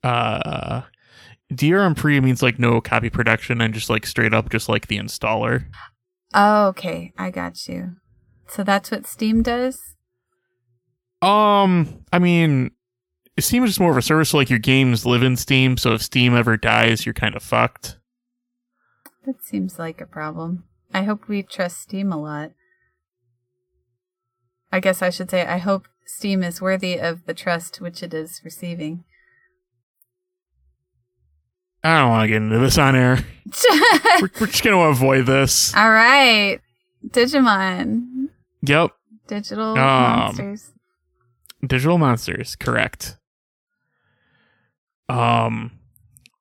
[0.03, 0.81] Uh,
[1.53, 4.97] DRM free means like no copy protection and just like straight up just like the
[4.97, 5.65] installer.
[6.33, 7.13] Oh, okay.
[7.17, 7.97] I got you.
[8.47, 9.95] So that's what Steam does?
[11.21, 12.71] Um, I mean,
[13.39, 14.29] Steam is just more of a service.
[14.29, 17.43] So like your games live in Steam, so if Steam ever dies, you're kind of
[17.43, 17.97] fucked.
[19.25, 20.63] That seems like a problem.
[20.93, 22.51] I hope we trust Steam a lot.
[24.71, 28.13] I guess I should say I hope Steam is worthy of the trust which it
[28.13, 29.03] is receiving.
[31.83, 33.19] I don't want to get into this on air.
[34.21, 35.75] we're, we're just gonna avoid this.
[35.75, 36.59] All right.
[37.07, 38.29] Digimon.
[38.61, 38.91] Yep.
[39.27, 40.71] Digital Um, monsters.
[41.65, 43.17] Digital monsters, correct.
[45.09, 45.71] Um,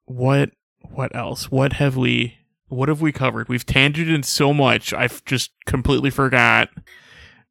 [0.04, 0.50] what
[0.82, 1.50] what else?
[1.50, 2.36] What have we
[2.70, 3.48] what have we covered?
[3.48, 4.94] We've tangented so much.
[4.94, 6.70] I've just completely forgot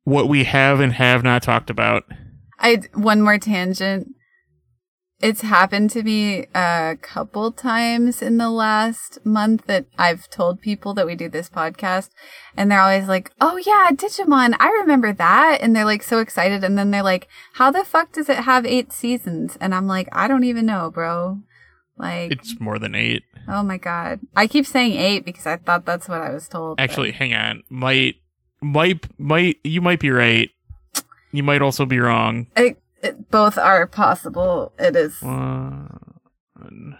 [0.03, 2.05] what we have and have not talked about.
[2.58, 4.08] I one more tangent.
[5.21, 10.93] It's happened to me a couple times in the last month that I've told people
[10.93, 12.10] that we do this podcast
[12.55, 16.63] and they're always like, "Oh yeah, Digimon, I remember that." And they're like so excited
[16.63, 20.08] and then they're like, "How the fuck does it have 8 seasons?" And I'm like,
[20.13, 21.39] "I don't even know, bro."
[21.97, 23.23] Like It's more than 8.
[23.47, 24.19] Oh my god.
[24.36, 26.78] I keep saying 8 because I thought that's what I was told.
[26.78, 27.63] but- Actually, hang on.
[27.69, 28.15] Might
[28.62, 30.49] might might you might be right.
[31.32, 32.47] You might also be wrong.
[32.58, 34.73] it, it, both are possible.
[34.80, 36.97] It is One,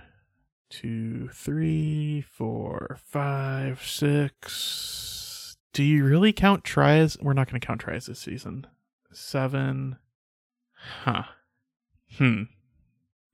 [0.70, 5.58] two, three, four, five, six.
[5.74, 7.18] Do you really count tries?
[7.20, 8.68] We're not going to count tries this season.
[9.12, 9.98] Seven.
[11.04, 11.24] Huh.
[12.18, 12.44] Hmm.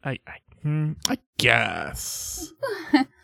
[0.04, 2.52] I, I, hmm, I guess.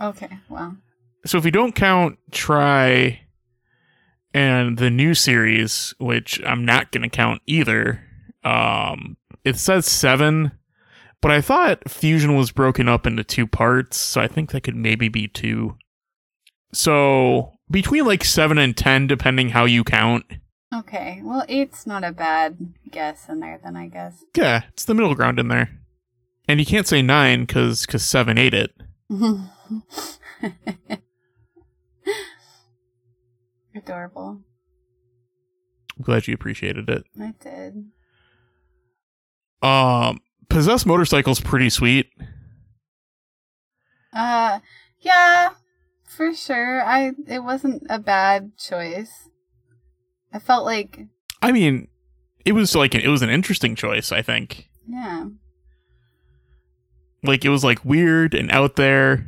[0.00, 0.76] Okay, well.
[1.24, 3.20] So if we don't count try
[4.34, 8.04] and the new series, which I'm not going to count either,
[8.44, 10.52] um, it says seven,
[11.22, 14.76] but I thought Fusion was broken up into two parts, so I think that could
[14.76, 15.76] maybe be two.
[16.72, 20.26] So between like seven and ten, depending how you count.
[20.74, 24.24] Okay, well, eight's not a bad guess in there, then I guess.
[24.36, 25.70] Yeah, it's the middle ground in there.
[26.48, 28.72] And you can't say nine because cause seven ate it.
[33.74, 34.40] Adorable.
[35.96, 37.04] I'm glad you appreciated it.
[37.20, 37.86] I did.
[39.62, 42.10] Um, possessed motorcycle's pretty sweet.
[44.12, 44.60] Uh,
[45.00, 45.50] yeah,
[46.04, 46.82] for sure.
[46.84, 49.28] I it wasn't a bad choice.
[50.32, 51.00] I felt like,
[51.42, 51.88] I mean,
[52.44, 54.12] it was like it was an interesting choice.
[54.12, 55.26] I think yeah,
[57.22, 59.26] like it was like weird and out there.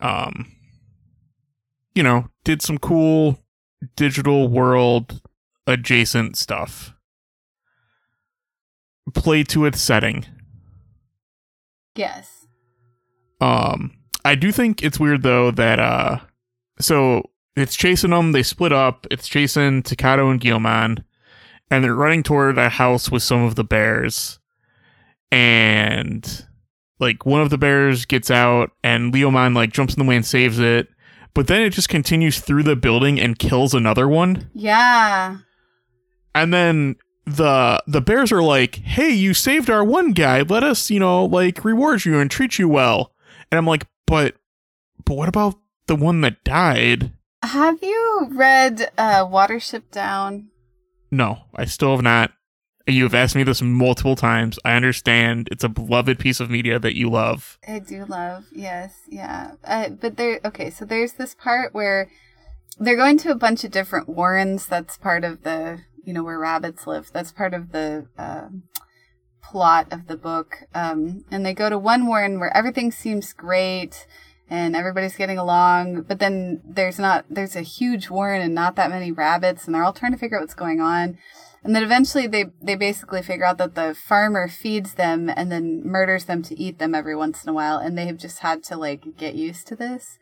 [0.00, 0.50] Um,
[1.94, 3.38] you know, did some cool
[3.96, 5.20] digital world
[5.66, 6.94] adjacent stuff.
[9.14, 10.24] Play to its setting.
[11.94, 12.46] yes,
[13.40, 16.18] Um, I do think it's weird though that uh,
[16.78, 18.32] so it's chasing them.
[18.32, 19.06] They split up.
[19.10, 21.04] It's chasing Takato and Guilmon,
[21.70, 24.38] and they're running toward a house with some of the bears.
[25.32, 26.46] And
[27.00, 30.26] like one of the bears gets out, and Leomon like jumps in the way and
[30.26, 30.88] saves it.
[31.34, 34.50] But then it just continues through the building and kills another one.
[34.54, 35.38] yeah,
[36.34, 40.42] And then the the bears are like, "Hey, you saved our one guy.
[40.42, 43.12] Let us, you know, like reward you and treat you well."
[43.50, 44.34] And I'm like, "But
[45.04, 50.48] but what about the one that died?" Have you read uh, Watership Down?
[51.10, 52.32] No, I still have not.
[52.86, 54.58] You have asked me this multiple times.
[54.64, 57.58] I understand it's a beloved piece of media that you love.
[57.66, 59.52] I do love, yes, yeah.
[59.62, 62.10] Uh, but there, okay, so there's this part where
[62.78, 64.66] they're going to a bunch of different warrens.
[64.66, 67.10] That's part of the, you know, where rabbits live.
[67.12, 68.48] That's part of the uh,
[69.42, 70.64] plot of the book.
[70.74, 74.06] Um, and they go to one warren where everything seems great
[74.50, 78.90] and everybody's getting along, but then there's not, there's a huge warren and not that
[78.90, 81.16] many rabbits, and they're all trying to figure out what's going on.
[81.64, 85.82] And then eventually they, they basically figure out that the farmer feeds them and then
[85.84, 87.78] murders them to eat them every once in a while.
[87.78, 90.18] And they have just had to like get used to this.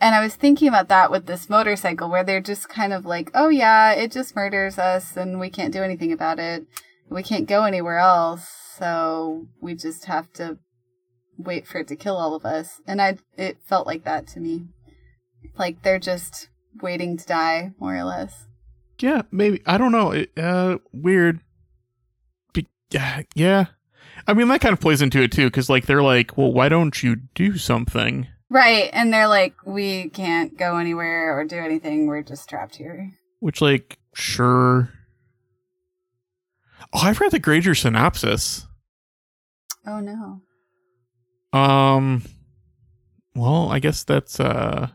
[0.00, 3.30] And I was thinking about that with this motorcycle where they're just kind of like,
[3.34, 6.66] oh yeah, it just murders us and we can't do anything about it.
[7.08, 8.48] We can't go anywhere else.
[8.76, 10.58] So we just have to
[11.38, 12.80] wait for it to kill all of us.
[12.84, 14.66] And I, it felt like that to me.
[15.56, 16.48] Like they're just
[16.80, 18.48] waiting to die, more or less.
[19.02, 19.60] Yeah, maybe.
[19.66, 20.12] I don't know.
[20.12, 21.40] It, uh, weird.
[22.54, 23.64] Be- yeah, yeah.
[24.28, 26.68] I mean, that kind of plays into it too, because like they're like, well, why
[26.68, 28.28] don't you do something?
[28.48, 28.90] Right.
[28.92, 32.06] And they're like, we can't go anywhere or do anything.
[32.06, 33.12] We're just trapped here.
[33.40, 34.90] Which, like, sure.
[36.92, 38.66] Oh, I've read the Granger synopsis.
[39.86, 40.42] Oh no.
[41.58, 42.22] Um,
[43.34, 44.88] well, I guess that's uh,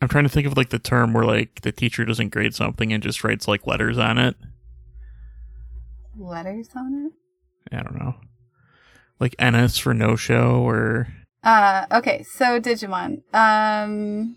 [0.00, 2.92] I'm trying to think of like the term where like the teacher doesn't grade something
[2.92, 4.36] and just writes like letters on it.
[6.16, 7.06] Letters on
[7.70, 7.76] it?
[7.76, 8.14] I don't know,
[9.20, 11.08] like NS for no show or
[11.44, 13.22] Uh, okay, so Digimon.
[13.34, 14.36] Um,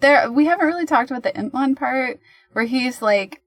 [0.00, 2.18] there we haven't really talked about the Impmon part
[2.52, 3.42] where he's like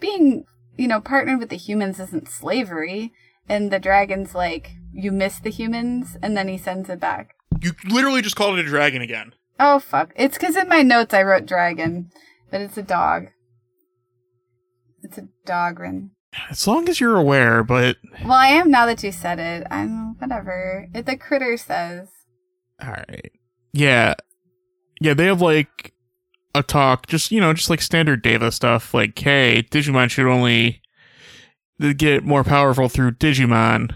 [0.00, 0.44] being,
[0.76, 3.12] you know, partnered with the humans isn't slavery,
[3.48, 7.34] and the dragon's like, you miss the humans, and then he sends it back.
[7.62, 9.32] you literally just called it a dragon again.
[9.58, 10.12] Oh fuck!
[10.16, 12.10] It's because in my notes I wrote dragon,
[12.50, 13.28] but it's a dog.
[15.02, 16.10] It's a dogrin.
[16.50, 19.66] As long as you're aware, but Well, I am now that you said it.
[19.70, 20.86] I'm whatever.
[20.94, 22.08] It, the critter says.
[22.82, 23.32] all right.
[23.72, 24.14] Yeah.
[25.00, 25.94] Yeah, they have like
[26.54, 30.80] a talk, just you know, just like standard Deva stuff, like, hey, Digimon should only
[31.96, 33.94] get more powerful through Digimon.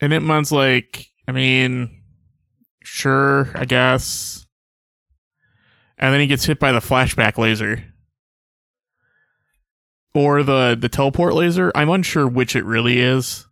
[0.00, 1.97] And Impmon's like, I mean,
[2.88, 4.46] sure, I guess.
[5.98, 7.84] And then he gets hit by the flashback laser.
[10.14, 11.70] Or the the teleport laser.
[11.74, 13.46] I'm unsure which it really is.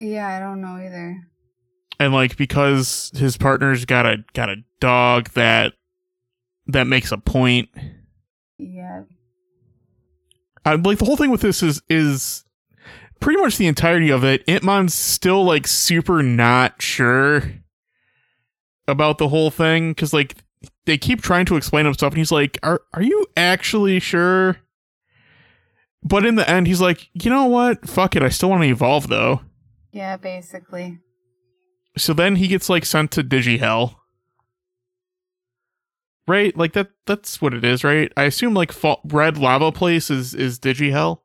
[0.00, 1.16] Yeah, I don't know either.
[2.00, 5.74] and like because his partner's got a got a dog that
[6.68, 7.68] that makes a point
[8.58, 9.02] Yeah.
[10.64, 12.44] I, like the whole thing with this is is
[13.20, 17.42] pretty much the entirety of it Impmon's still like super not sure
[18.88, 20.36] about the whole thing because like
[20.86, 24.56] they keep trying to explain himself and he's like are are you actually sure
[26.02, 28.68] but in the end he's like you know what fuck it i still want to
[28.68, 29.40] evolve though
[29.92, 30.98] Yeah, basically.
[31.96, 33.96] So then he gets like sent to Digihell.
[36.26, 36.56] Right?
[36.56, 38.12] Like that that's what it is, right?
[38.16, 41.20] I assume like fa- red lava place is is Digihell.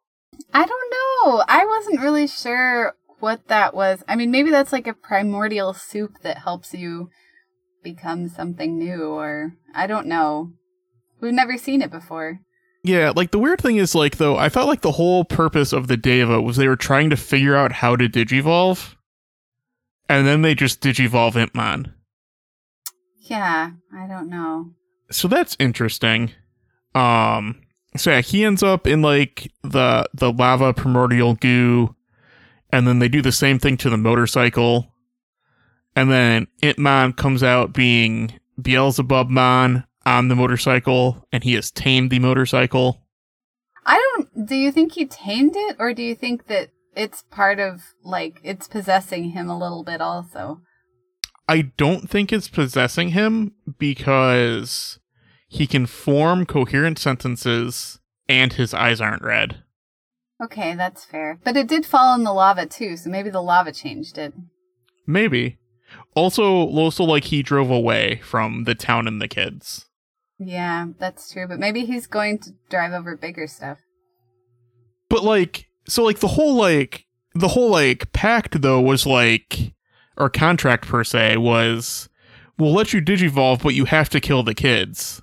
[0.53, 1.43] I don't know.
[1.47, 4.03] I wasn't really sure what that was.
[4.07, 7.09] I mean, maybe that's like a primordial soup that helps you
[7.84, 10.54] become something new, or I don't know.
[11.22, 12.40] We've never seen it before.
[12.84, 15.88] Yeah, like the weird thing is like though, I felt like the whole purpose of
[15.88, 18.96] the Deva was they were trying to figure out how to digivolve.
[20.10, 21.94] And then they just digivolve Impmon.
[23.20, 24.72] Yeah, I don't know.
[25.12, 26.32] So that's interesting.
[26.94, 27.62] Um
[27.96, 31.96] so yeah, he ends up in like the the lava primordial goo,
[32.72, 34.93] and then they do the same thing to the motorcycle.
[35.96, 42.20] And then Impmon comes out being Beelzebubmon on the motorcycle, and he has tamed the
[42.20, 43.02] motorcycle.
[43.86, 44.48] I don't.
[44.48, 48.39] Do you think he tamed it, or do you think that it's part of like
[48.44, 50.62] it's possessing him a little bit also?
[51.48, 55.00] I don't think it's possessing him because
[55.48, 59.64] he can form coherent sentences and his eyes aren't red.
[60.41, 61.39] Okay, that's fair.
[61.44, 64.34] But it did fall in the lava too, so maybe the lava changed it.
[65.06, 65.60] Maybe.
[66.16, 69.86] Also, also like he drove away from the town and the kids.
[70.39, 71.47] Yeah, that's true.
[71.47, 73.80] But maybe he's going to drive over bigger stuff.
[75.09, 79.74] But like, so like the whole like the whole like pact though was like,
[80.18, 82.09] or contract per se was,
[82.57, 85.22] we'll let you digivolve, but you have to kill the kids.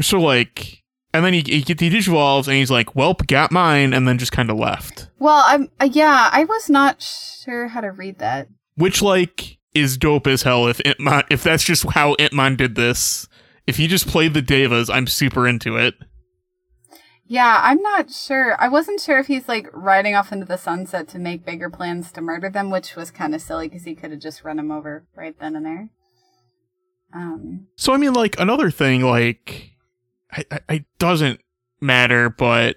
[0.00, 4.06] So like, and then he he, he digivolves and he's like, "Welp, got mine," and
[4.06, 5.08] then just kind of left.
[5.18, 8.48] Well, I'm uh, yeah, I was not sure how to read that.
[8.76, 13.28] Which like is dope as hell if Impmon if that's just how Impmon did this.
[13.66, 15.94] If he just played the Devas, I'm super into it.
[17.24, 18.60] Yeah, I'm not sure.
[18.60, 22.10] I wasn't sure if he's like riding off into the sunset to make bigger plans
[22.12, 24.72] to murder them, which was kind of silly because he could have just run them
[24.72, 25.90] over right then and there.
[27.14, 29.70] Um, So I mean, like another thing, like
[30.32, 31.40] I, I, it doesn't
[31.80, 32.76] matter, but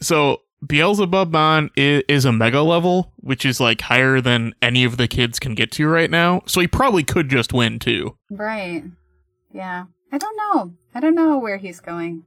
[0.00, 5.08] so Beelzebubmon is, is a mega level, which is like higher than any of the
[5.08, 6.42] kids can get to right now.
[6.46, 8.16] So he probably could just win too.
[8.30, 8.84] right.
[9.52, 9.84] Yeah.
[10.10, 10.74] I don't know.
[10.94, 12.24] I don't know where he's going.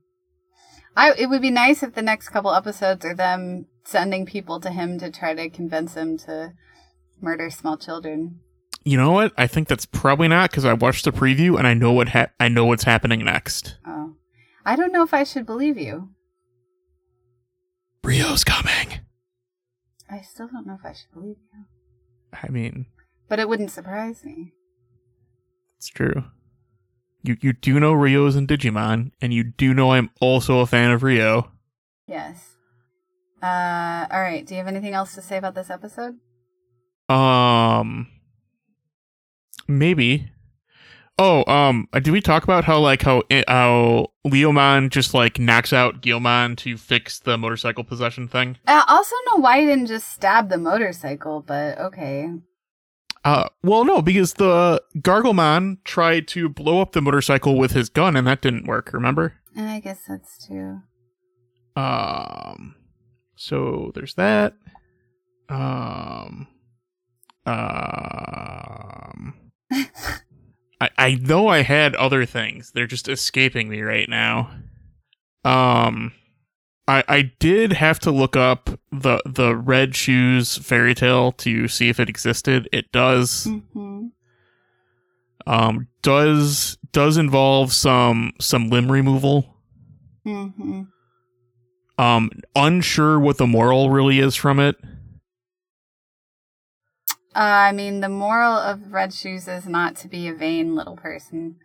[0.96, 4.70] I it would be nice if the next couple episodes are them sending people to
[4.70, 6.54] him to try to convince him to
[7.22, 8.40] murder small children.
[8.84, 9.34] You know what?
[9.38, 12.30] I think that's probably not because I watched the preview and I know what ha-
[12.40, 13.78] I know what's happening next.
[13.86, 14.16] Oh.
[14.66, 16.10] I don't know if I should believe you.
[18.06, 19.00] Ryo's coming.
[20.10, 21.66] I still don't know if I should believe you.
[22.34, 22.86] I mean,
[23.28, 24.54] But it wouldn't surprise me.
[25.78, 26.26] it's true.
[27.24, 30.92] You you do know Ryo's in Digimon, and you do know I'm also a fan
[30.92, 31.52] of Ryo.
[32.08, 32.52] Yes.
[33.42, 34.46] Uh all right.
[34.46, 36.18] Do you have anything else to say about this episode?
[37.10, 38.08] Um,
[39.68, 40.32] maybe.
[41.18, 46.02] Oh, um, did we talk about how like how how Leomon just like knocks out
[46.02, 48.58] Guilmon to fix the motorcycle possession thing?
[48.68, 52.32] I also know why he didn't just stab the motorcycle, but okay.
[53.24, 58.16] Uh, well, no, because the Gargomon tried to blow up the motorcycle with his gun,
[58.16, 58.92] and that didn't work.
[58.94, 59.34] Remember?
[59.58, 60.82] I guess that's true.
[61.76, 62.76] Um,
[63.36, 64.54] so there's that.
[65.50, 66.48] Um,
[67.46, 69.34] um,
[70.82, 72.72] I I know I had other things.
[72.74, 74.52] They're just escaping me right now.
[75.44, 76.14] Um,
[76.88, 81.90] I I did have to look up the the red shoes fairy tale to see
[81.90, 82.68] if it existed.
[82.72, 83.46] It does.
[83.46, 84.08] hmm
[85.48, 89.56] Um, does does involve some some limb removal.
[90.24, 90.84] hmm
[91.98, 94.76] Um, unsure what the moral really is from it.
[97.36, 100.96] Uh, I mean, the moral of red shoes is not to be a vain little
[100.96, 101.58] person.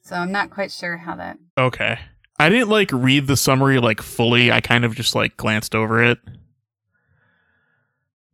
[0.00, 1.38] So I'm not quite sure how that.
[1.58, 1.98] Okay.
[2.38, 4.50] I didn't like read the summary like fully.
[4.50, 6.18] I kind of just like glanced over it.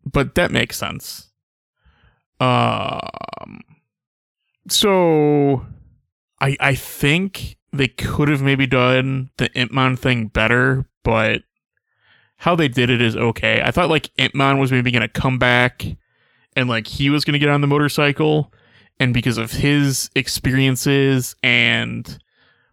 [0.05, 1.29] But that makes sense.
[2.41, 3.61] Um
[4.69, 5.67] so
[6.41, 11.43] I I think they could have maybe done the Impmon thing better, but
[12.37, 13.61] how they did it is okay.
[13.63, 15.85] I thought like Impmon was maybe gonna come back
[16.59, 18.53] and like he was gonna get on the motorcycle
[19.01, 22.19] and because of his experiences and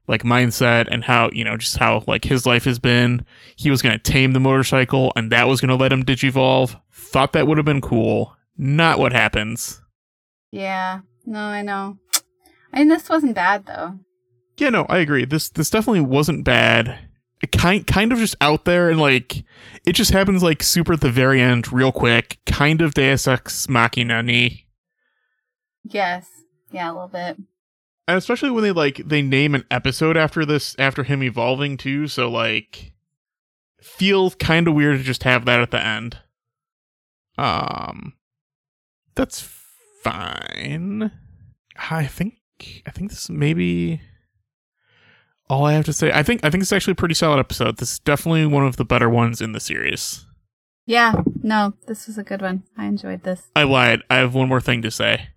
[0.08, 3.26] like mindset and how you know just how like his life has been
[3.56, 6.80] he was going to tame the motorcycle and that was going to let him digivolve
[6.92, 8.36] thought that would have been cool.
[8.58, 9.82] Not what happens.
[10.52, 11.98] Yeah, no, I know.
[12.72, 14.00] I mean, this wasn't bad though.
[14.58, 15.26] yeah no i agree.
[15.26, 17.00] This this definitely wasn't bad
[17.52, 19.44] kind kind of just out there and like
[19.86, 22.40] it just happens like super at the very end real quick.
[22.46, 24.24] Kind of deus ex machina
[25.84, 26.28] Yes,
[26.72, 27.38] yeah, a little bit.
[28.08, 32.08] and especially when they like they name an episode after this after him evolving too
[32.08, 32.94] so like
[33.82, 36.18] feels kind of weird to just have that at the end.
[37.38, 38.14] Um
[39.14, 39.42] that's
[40.02, 41.12] fine.
[41.90, 42.36] I think
[42.88, 44.02] i think this may be
[45.50, 47.78] all i have to say i think i think it's actually a pretty solid episode
[47.78, 50.26] this is definitely one of the better ones in the series
[50.88, 52.62] Yeah, no, this was a good one.
[52.78, 53.41] I enjoyed this.
[53.56, 54.02] I lied.
[54.08, 55.30] I have one more thing to say.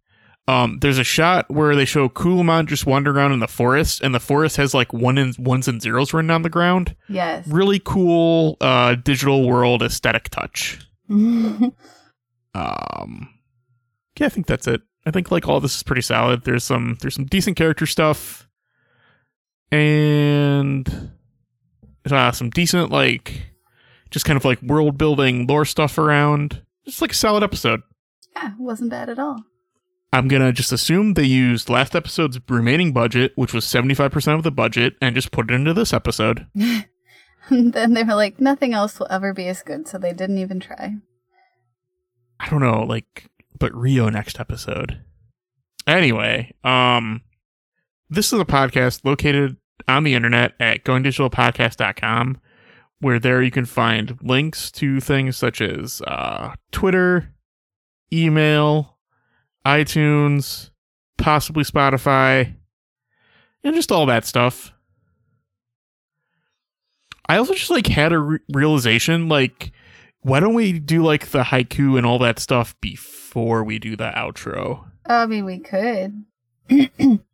[0.46, 4.14] Um, there's a shot where they show Culumon just wandering around in the forest, and
[4.14, 6.94] the forest has like one and ones and zeros written on the ground.
[7.08, 7.46] Yes.
[7.46, 10.78] Really cool, uh, digital world aesthetic touch.
[12.54, 13.28] Um,
[14.18, 14.82] yeah, I think that's it.
[15.06, 16.44] I think like all this is pretty solid.
[16.44, 18.47] There's some there's some decent character stuff,
[19.70, 21.12] and
[22.10, 23.46] uh, some decent like
[24.10, 26.62] just kind of like world building lore stuff around.
[26.86, 27.82] Just like a solid episode.
[28.34, 29.44] yeah, wasn't bad at all.
[30.12, 34.50] I'm gonna just assume they used last episode's remaining budget, which was 75% of the
[34.50, 36.46] budget, and just put it into this episode.
[37.50, 40.38] And then they were like, nothing else will ever be as good, so they didn't
[40.38, 40.96] even try.
[42.38, 43.26] I don't know, like,
[43.58, 45.00] but Ryo next episode.
[45.86, 47.22] Anyway, um,
[48.10, 49.56] this is a podcast located
[49.86, 52.38] on the internet at goingdigitalpodcast.com,
[53.00, 57.34] where there you can find links to things such as uh, Twitter,
[58.12, 58.96] email,
[59.64, 60.70] iTunes,
[61.16, 62.54] possibly Spotify,
[63.62, 64.72] and just all that stuff.
[67.28, 69.72] I also just like had a re- realization like
[70.22, 74.10] why don't we do like the haiku and all that stuff before we do the
[74.16, 74.84] outro?
[75.06, 76.24] I mean, we could.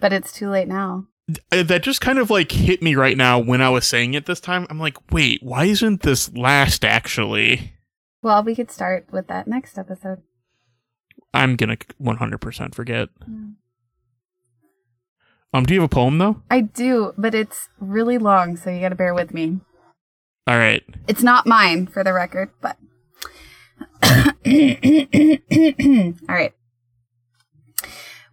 [0.00, 1.06] but it's too late now.
[1.50, 4.26] Uh, That just kind of like hit me right now when I was saying it
[4.26, 4.66] this time.
[4.70, 7.72] I'm like, wait, why isn't this last actually?
[8.22, 10.22] Well, we could start with that next episode.
[11.34, 13.08] I'm gonna 100% forget.
[15.52, 16.42] Um, do you have a poem though?
[16.50, 19.60] I do, but it's really long, so you gotta bear with me.
[20.46, 20.82] All right.
[21.08, 22.76] It's not mine, for the record, but.
[26.28, 26.52] All right.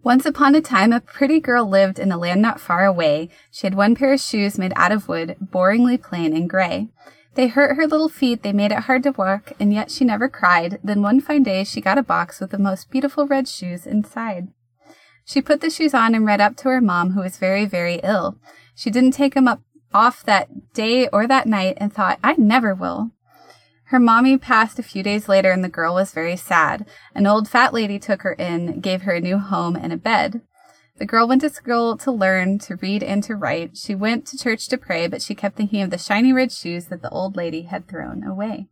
[0.04, 3.30] Once upon a time, a pretty girl lived in a land not far away.
[3.50, 6.90] She had one pair of shoes made out of wood, boringly plain and gray.
[7.36, 10.28] They hurt her little feet, they made it hard to walk, and yet she never
[10.28, 10.78] cried.
[10.84, 14.50] Then one fine day, she got a box with the most beautiful red shoes inside.
[15.24, 18.02] She put the shoes on and read up to her mom, who was very, very
[18.04, 18.38] ill.
[18.76, 19.62] She didn't take 'em up
[19.94, 23.12] off that day or that night and thought, I never will.
[23.94, 26.88] Her mommy passed a few days later and the girl was very sad.
[27.14, 30.42] An old fat lady took her in, gave her a new home and a bed.
[30.98, 33.78] The girl went to school to learn to read and to write.
[33.78, 36.86] She went to church to pray, but she kept thinking of the shiny red shoes
[36.86, 38.66] that the old lady had thrown away.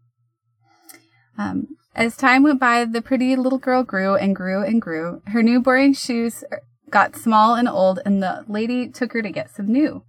[1.38, 5.22] Um, as time went by, the pretty little girl grew and grew and grew.
[5.28, 6.44] Her new boring shoes
[6.90, 10.04] got small and old, and the lady took her to get some new.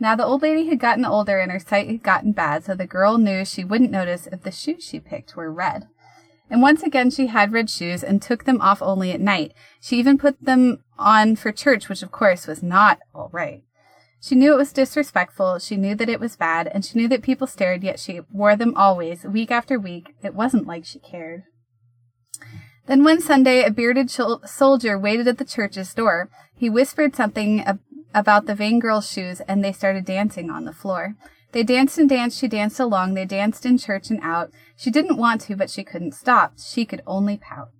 [0.00, 2.86] Now the old lady had gotten older and her sight had gotten bad, so the
[2.86, 5.88] girl knew she wouldn't notice if the shoes she picked were red.
[6.50, 9.52] And once again she had red shoes and took them off only at night.
[9.80, 13.64] She even put them on for church, which of course was not all right.
[14.20, 17.22] She knew it was disrespectful, she knew that it was bad, and she knew that
[17.22, 20.14] people stared, yet she wore them always, week after week.
[20.22, 21.44] It wasn't like she cared.
[22.86, 26.30] Then one Sunday, a bearded soldier waited at the church's door.
[26.56, 27.62] He whispered something
[28.14, 31.14] about the vain girl's shoes, and they started dancing on the floor.
[31.52, 32.38] They danced and danced.
[32.38, 33.14] She danced along.
[33.14, 34.50] They danced in church and out.
[34.76, 36.54] She didn't want to, but she couldn't stop.
[36.58, 37.70] She could only pout.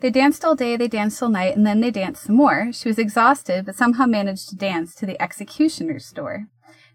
[0.00, 2.70] They danced all day, they danced all night, and then they danced some more.
[2.72, 6.48] She was exhausted, but somehow managed to dance to the executioner's door.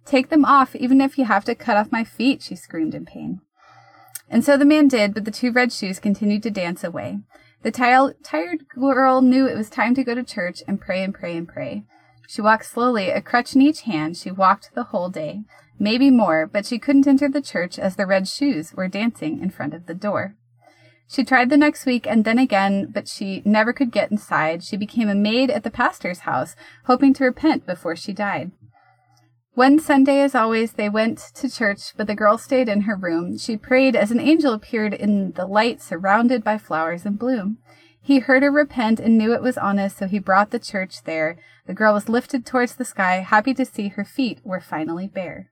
[0.06, 3.06] Take them off, even if you have to cut off my feet, she screamed in
[3.06, 3.42] pain.
[4.30, 7.20] And so the man did, but the two red shoes continued to dance away.
[7.64, 11.36] The tired girl knew it was time to go to church and pray and pray
[11.36, 11.86] and pray.
[12.32, 14.16] She walked slowly, a crutch in each hand.
[14.16, 15.44] She walked the whole day,
[15.78, 19.50] maybe more, but she couldn't enter the church as the red shoes were dancing in
[19.50, 20.38] front of the door.
[21.10, 24.64] She tried the next week and then again, but she never could get inside.
[24.64, 26.56] She became a maid at the pastor's house,
[26.86, 28.52] hoping to repent before she died.
[29.54, 33.38] One Sunday, as always, they went to church, but the girl stayed in her room.
[33.38, 37.58] She prayed as an angel appeared in the light, surrounded by flowers and bloom.
[38.04, 41.38] He heard her repent and knew it was honest, so he brought the church there.
[41.72, 45.52] The girl was lifted towards the sky, happy to see her feet were finally bare.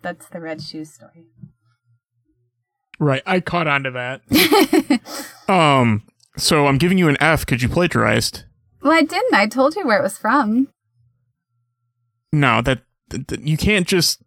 [0.00, 1.24] That's the red shoes story.
[3.00, 4.20] Right, I caught on to that.
[5.52, 6.04] um,
[6.36, 8.44] so I'm giving you an F because you plagiarized.
[8.80, 9.34] Well, I didn't.
[9.34, 10.68] I told you where it was from.
[12.32, 14.22] No, that, that, that- you can't just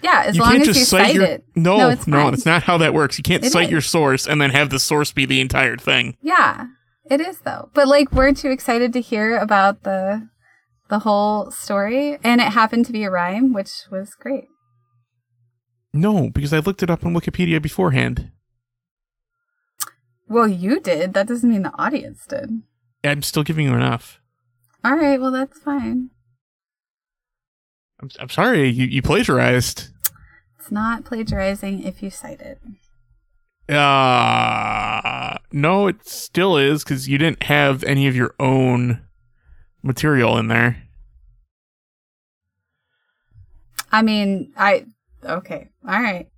[0.00, 1.44] Yeah, as you long as just you cite cite your it.
[1.54, 3.18] no No, no, it's that's not how that works.
[3.18, 3.70] You can't It cite is.
[3.70, 6.16] your source and then have the source be the entire thing.
[6.22, 6.68] Yeah,
[7.10, 7.70] it is though.
[7.74, 10.28] But like, weren't you excited to hear about the
[10.88, 12.18] the whole story?
[12.22, 14.46] And it happened to be a rhyme, which was great.
[15.92, 18.30] No, because I looked it up on Wikipedia beforehand.
[20.28, 21.14] Well, you did.
[21.14, 22.62] That doesn't mean the audience did.
[23.04, 24.20] I'm still giving you enough.
[24.84, 25.20] All right.
[25.20, 26.10] Well, that's fine.
[28.00, 29.88] I'm, I'm sorry, you, you plagiarized.
[30.58, 32.60] It's not plagiarizing if you cite it.
[33.74, 39.02] Uh, no, it still is because you didn't have any of your own
[39.82, 40.82] material in there.
[43.92, 44.86] I mean, I
[45.24, 45.68] okay.
[45.88, 46.28] All right.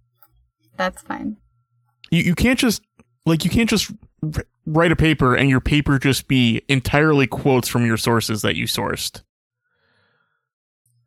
[0.77, 1.37] That's fine.
[2.11, 2.83] You you can't just
[3.27, 3.91] like you can't just
[4.23, 8.57] r- write a paper and your paper just be entirely quotes from your sources that
[8.57, 9.23] you sourced.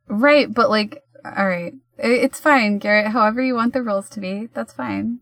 [0.08, 1.74] Right, but like, all right.
[1.98, 3.12] It's fine, Garrett.
[3.12, 5.20] However you want the rules to be, that's fine.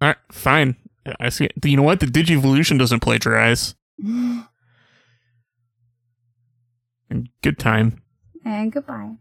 [0.00, 0.76] All right, fine.
[1.20, 1.48] I see.
[1.64, 2.00] You know what?
[2.00, 3.74] The Digivolution doesn't plagiarize.
[3.98, 4.46] And
[7.42, 8.02] good time.
[8.44, 9.16] And goodbye.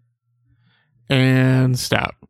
[1.09, 2.24] And stop.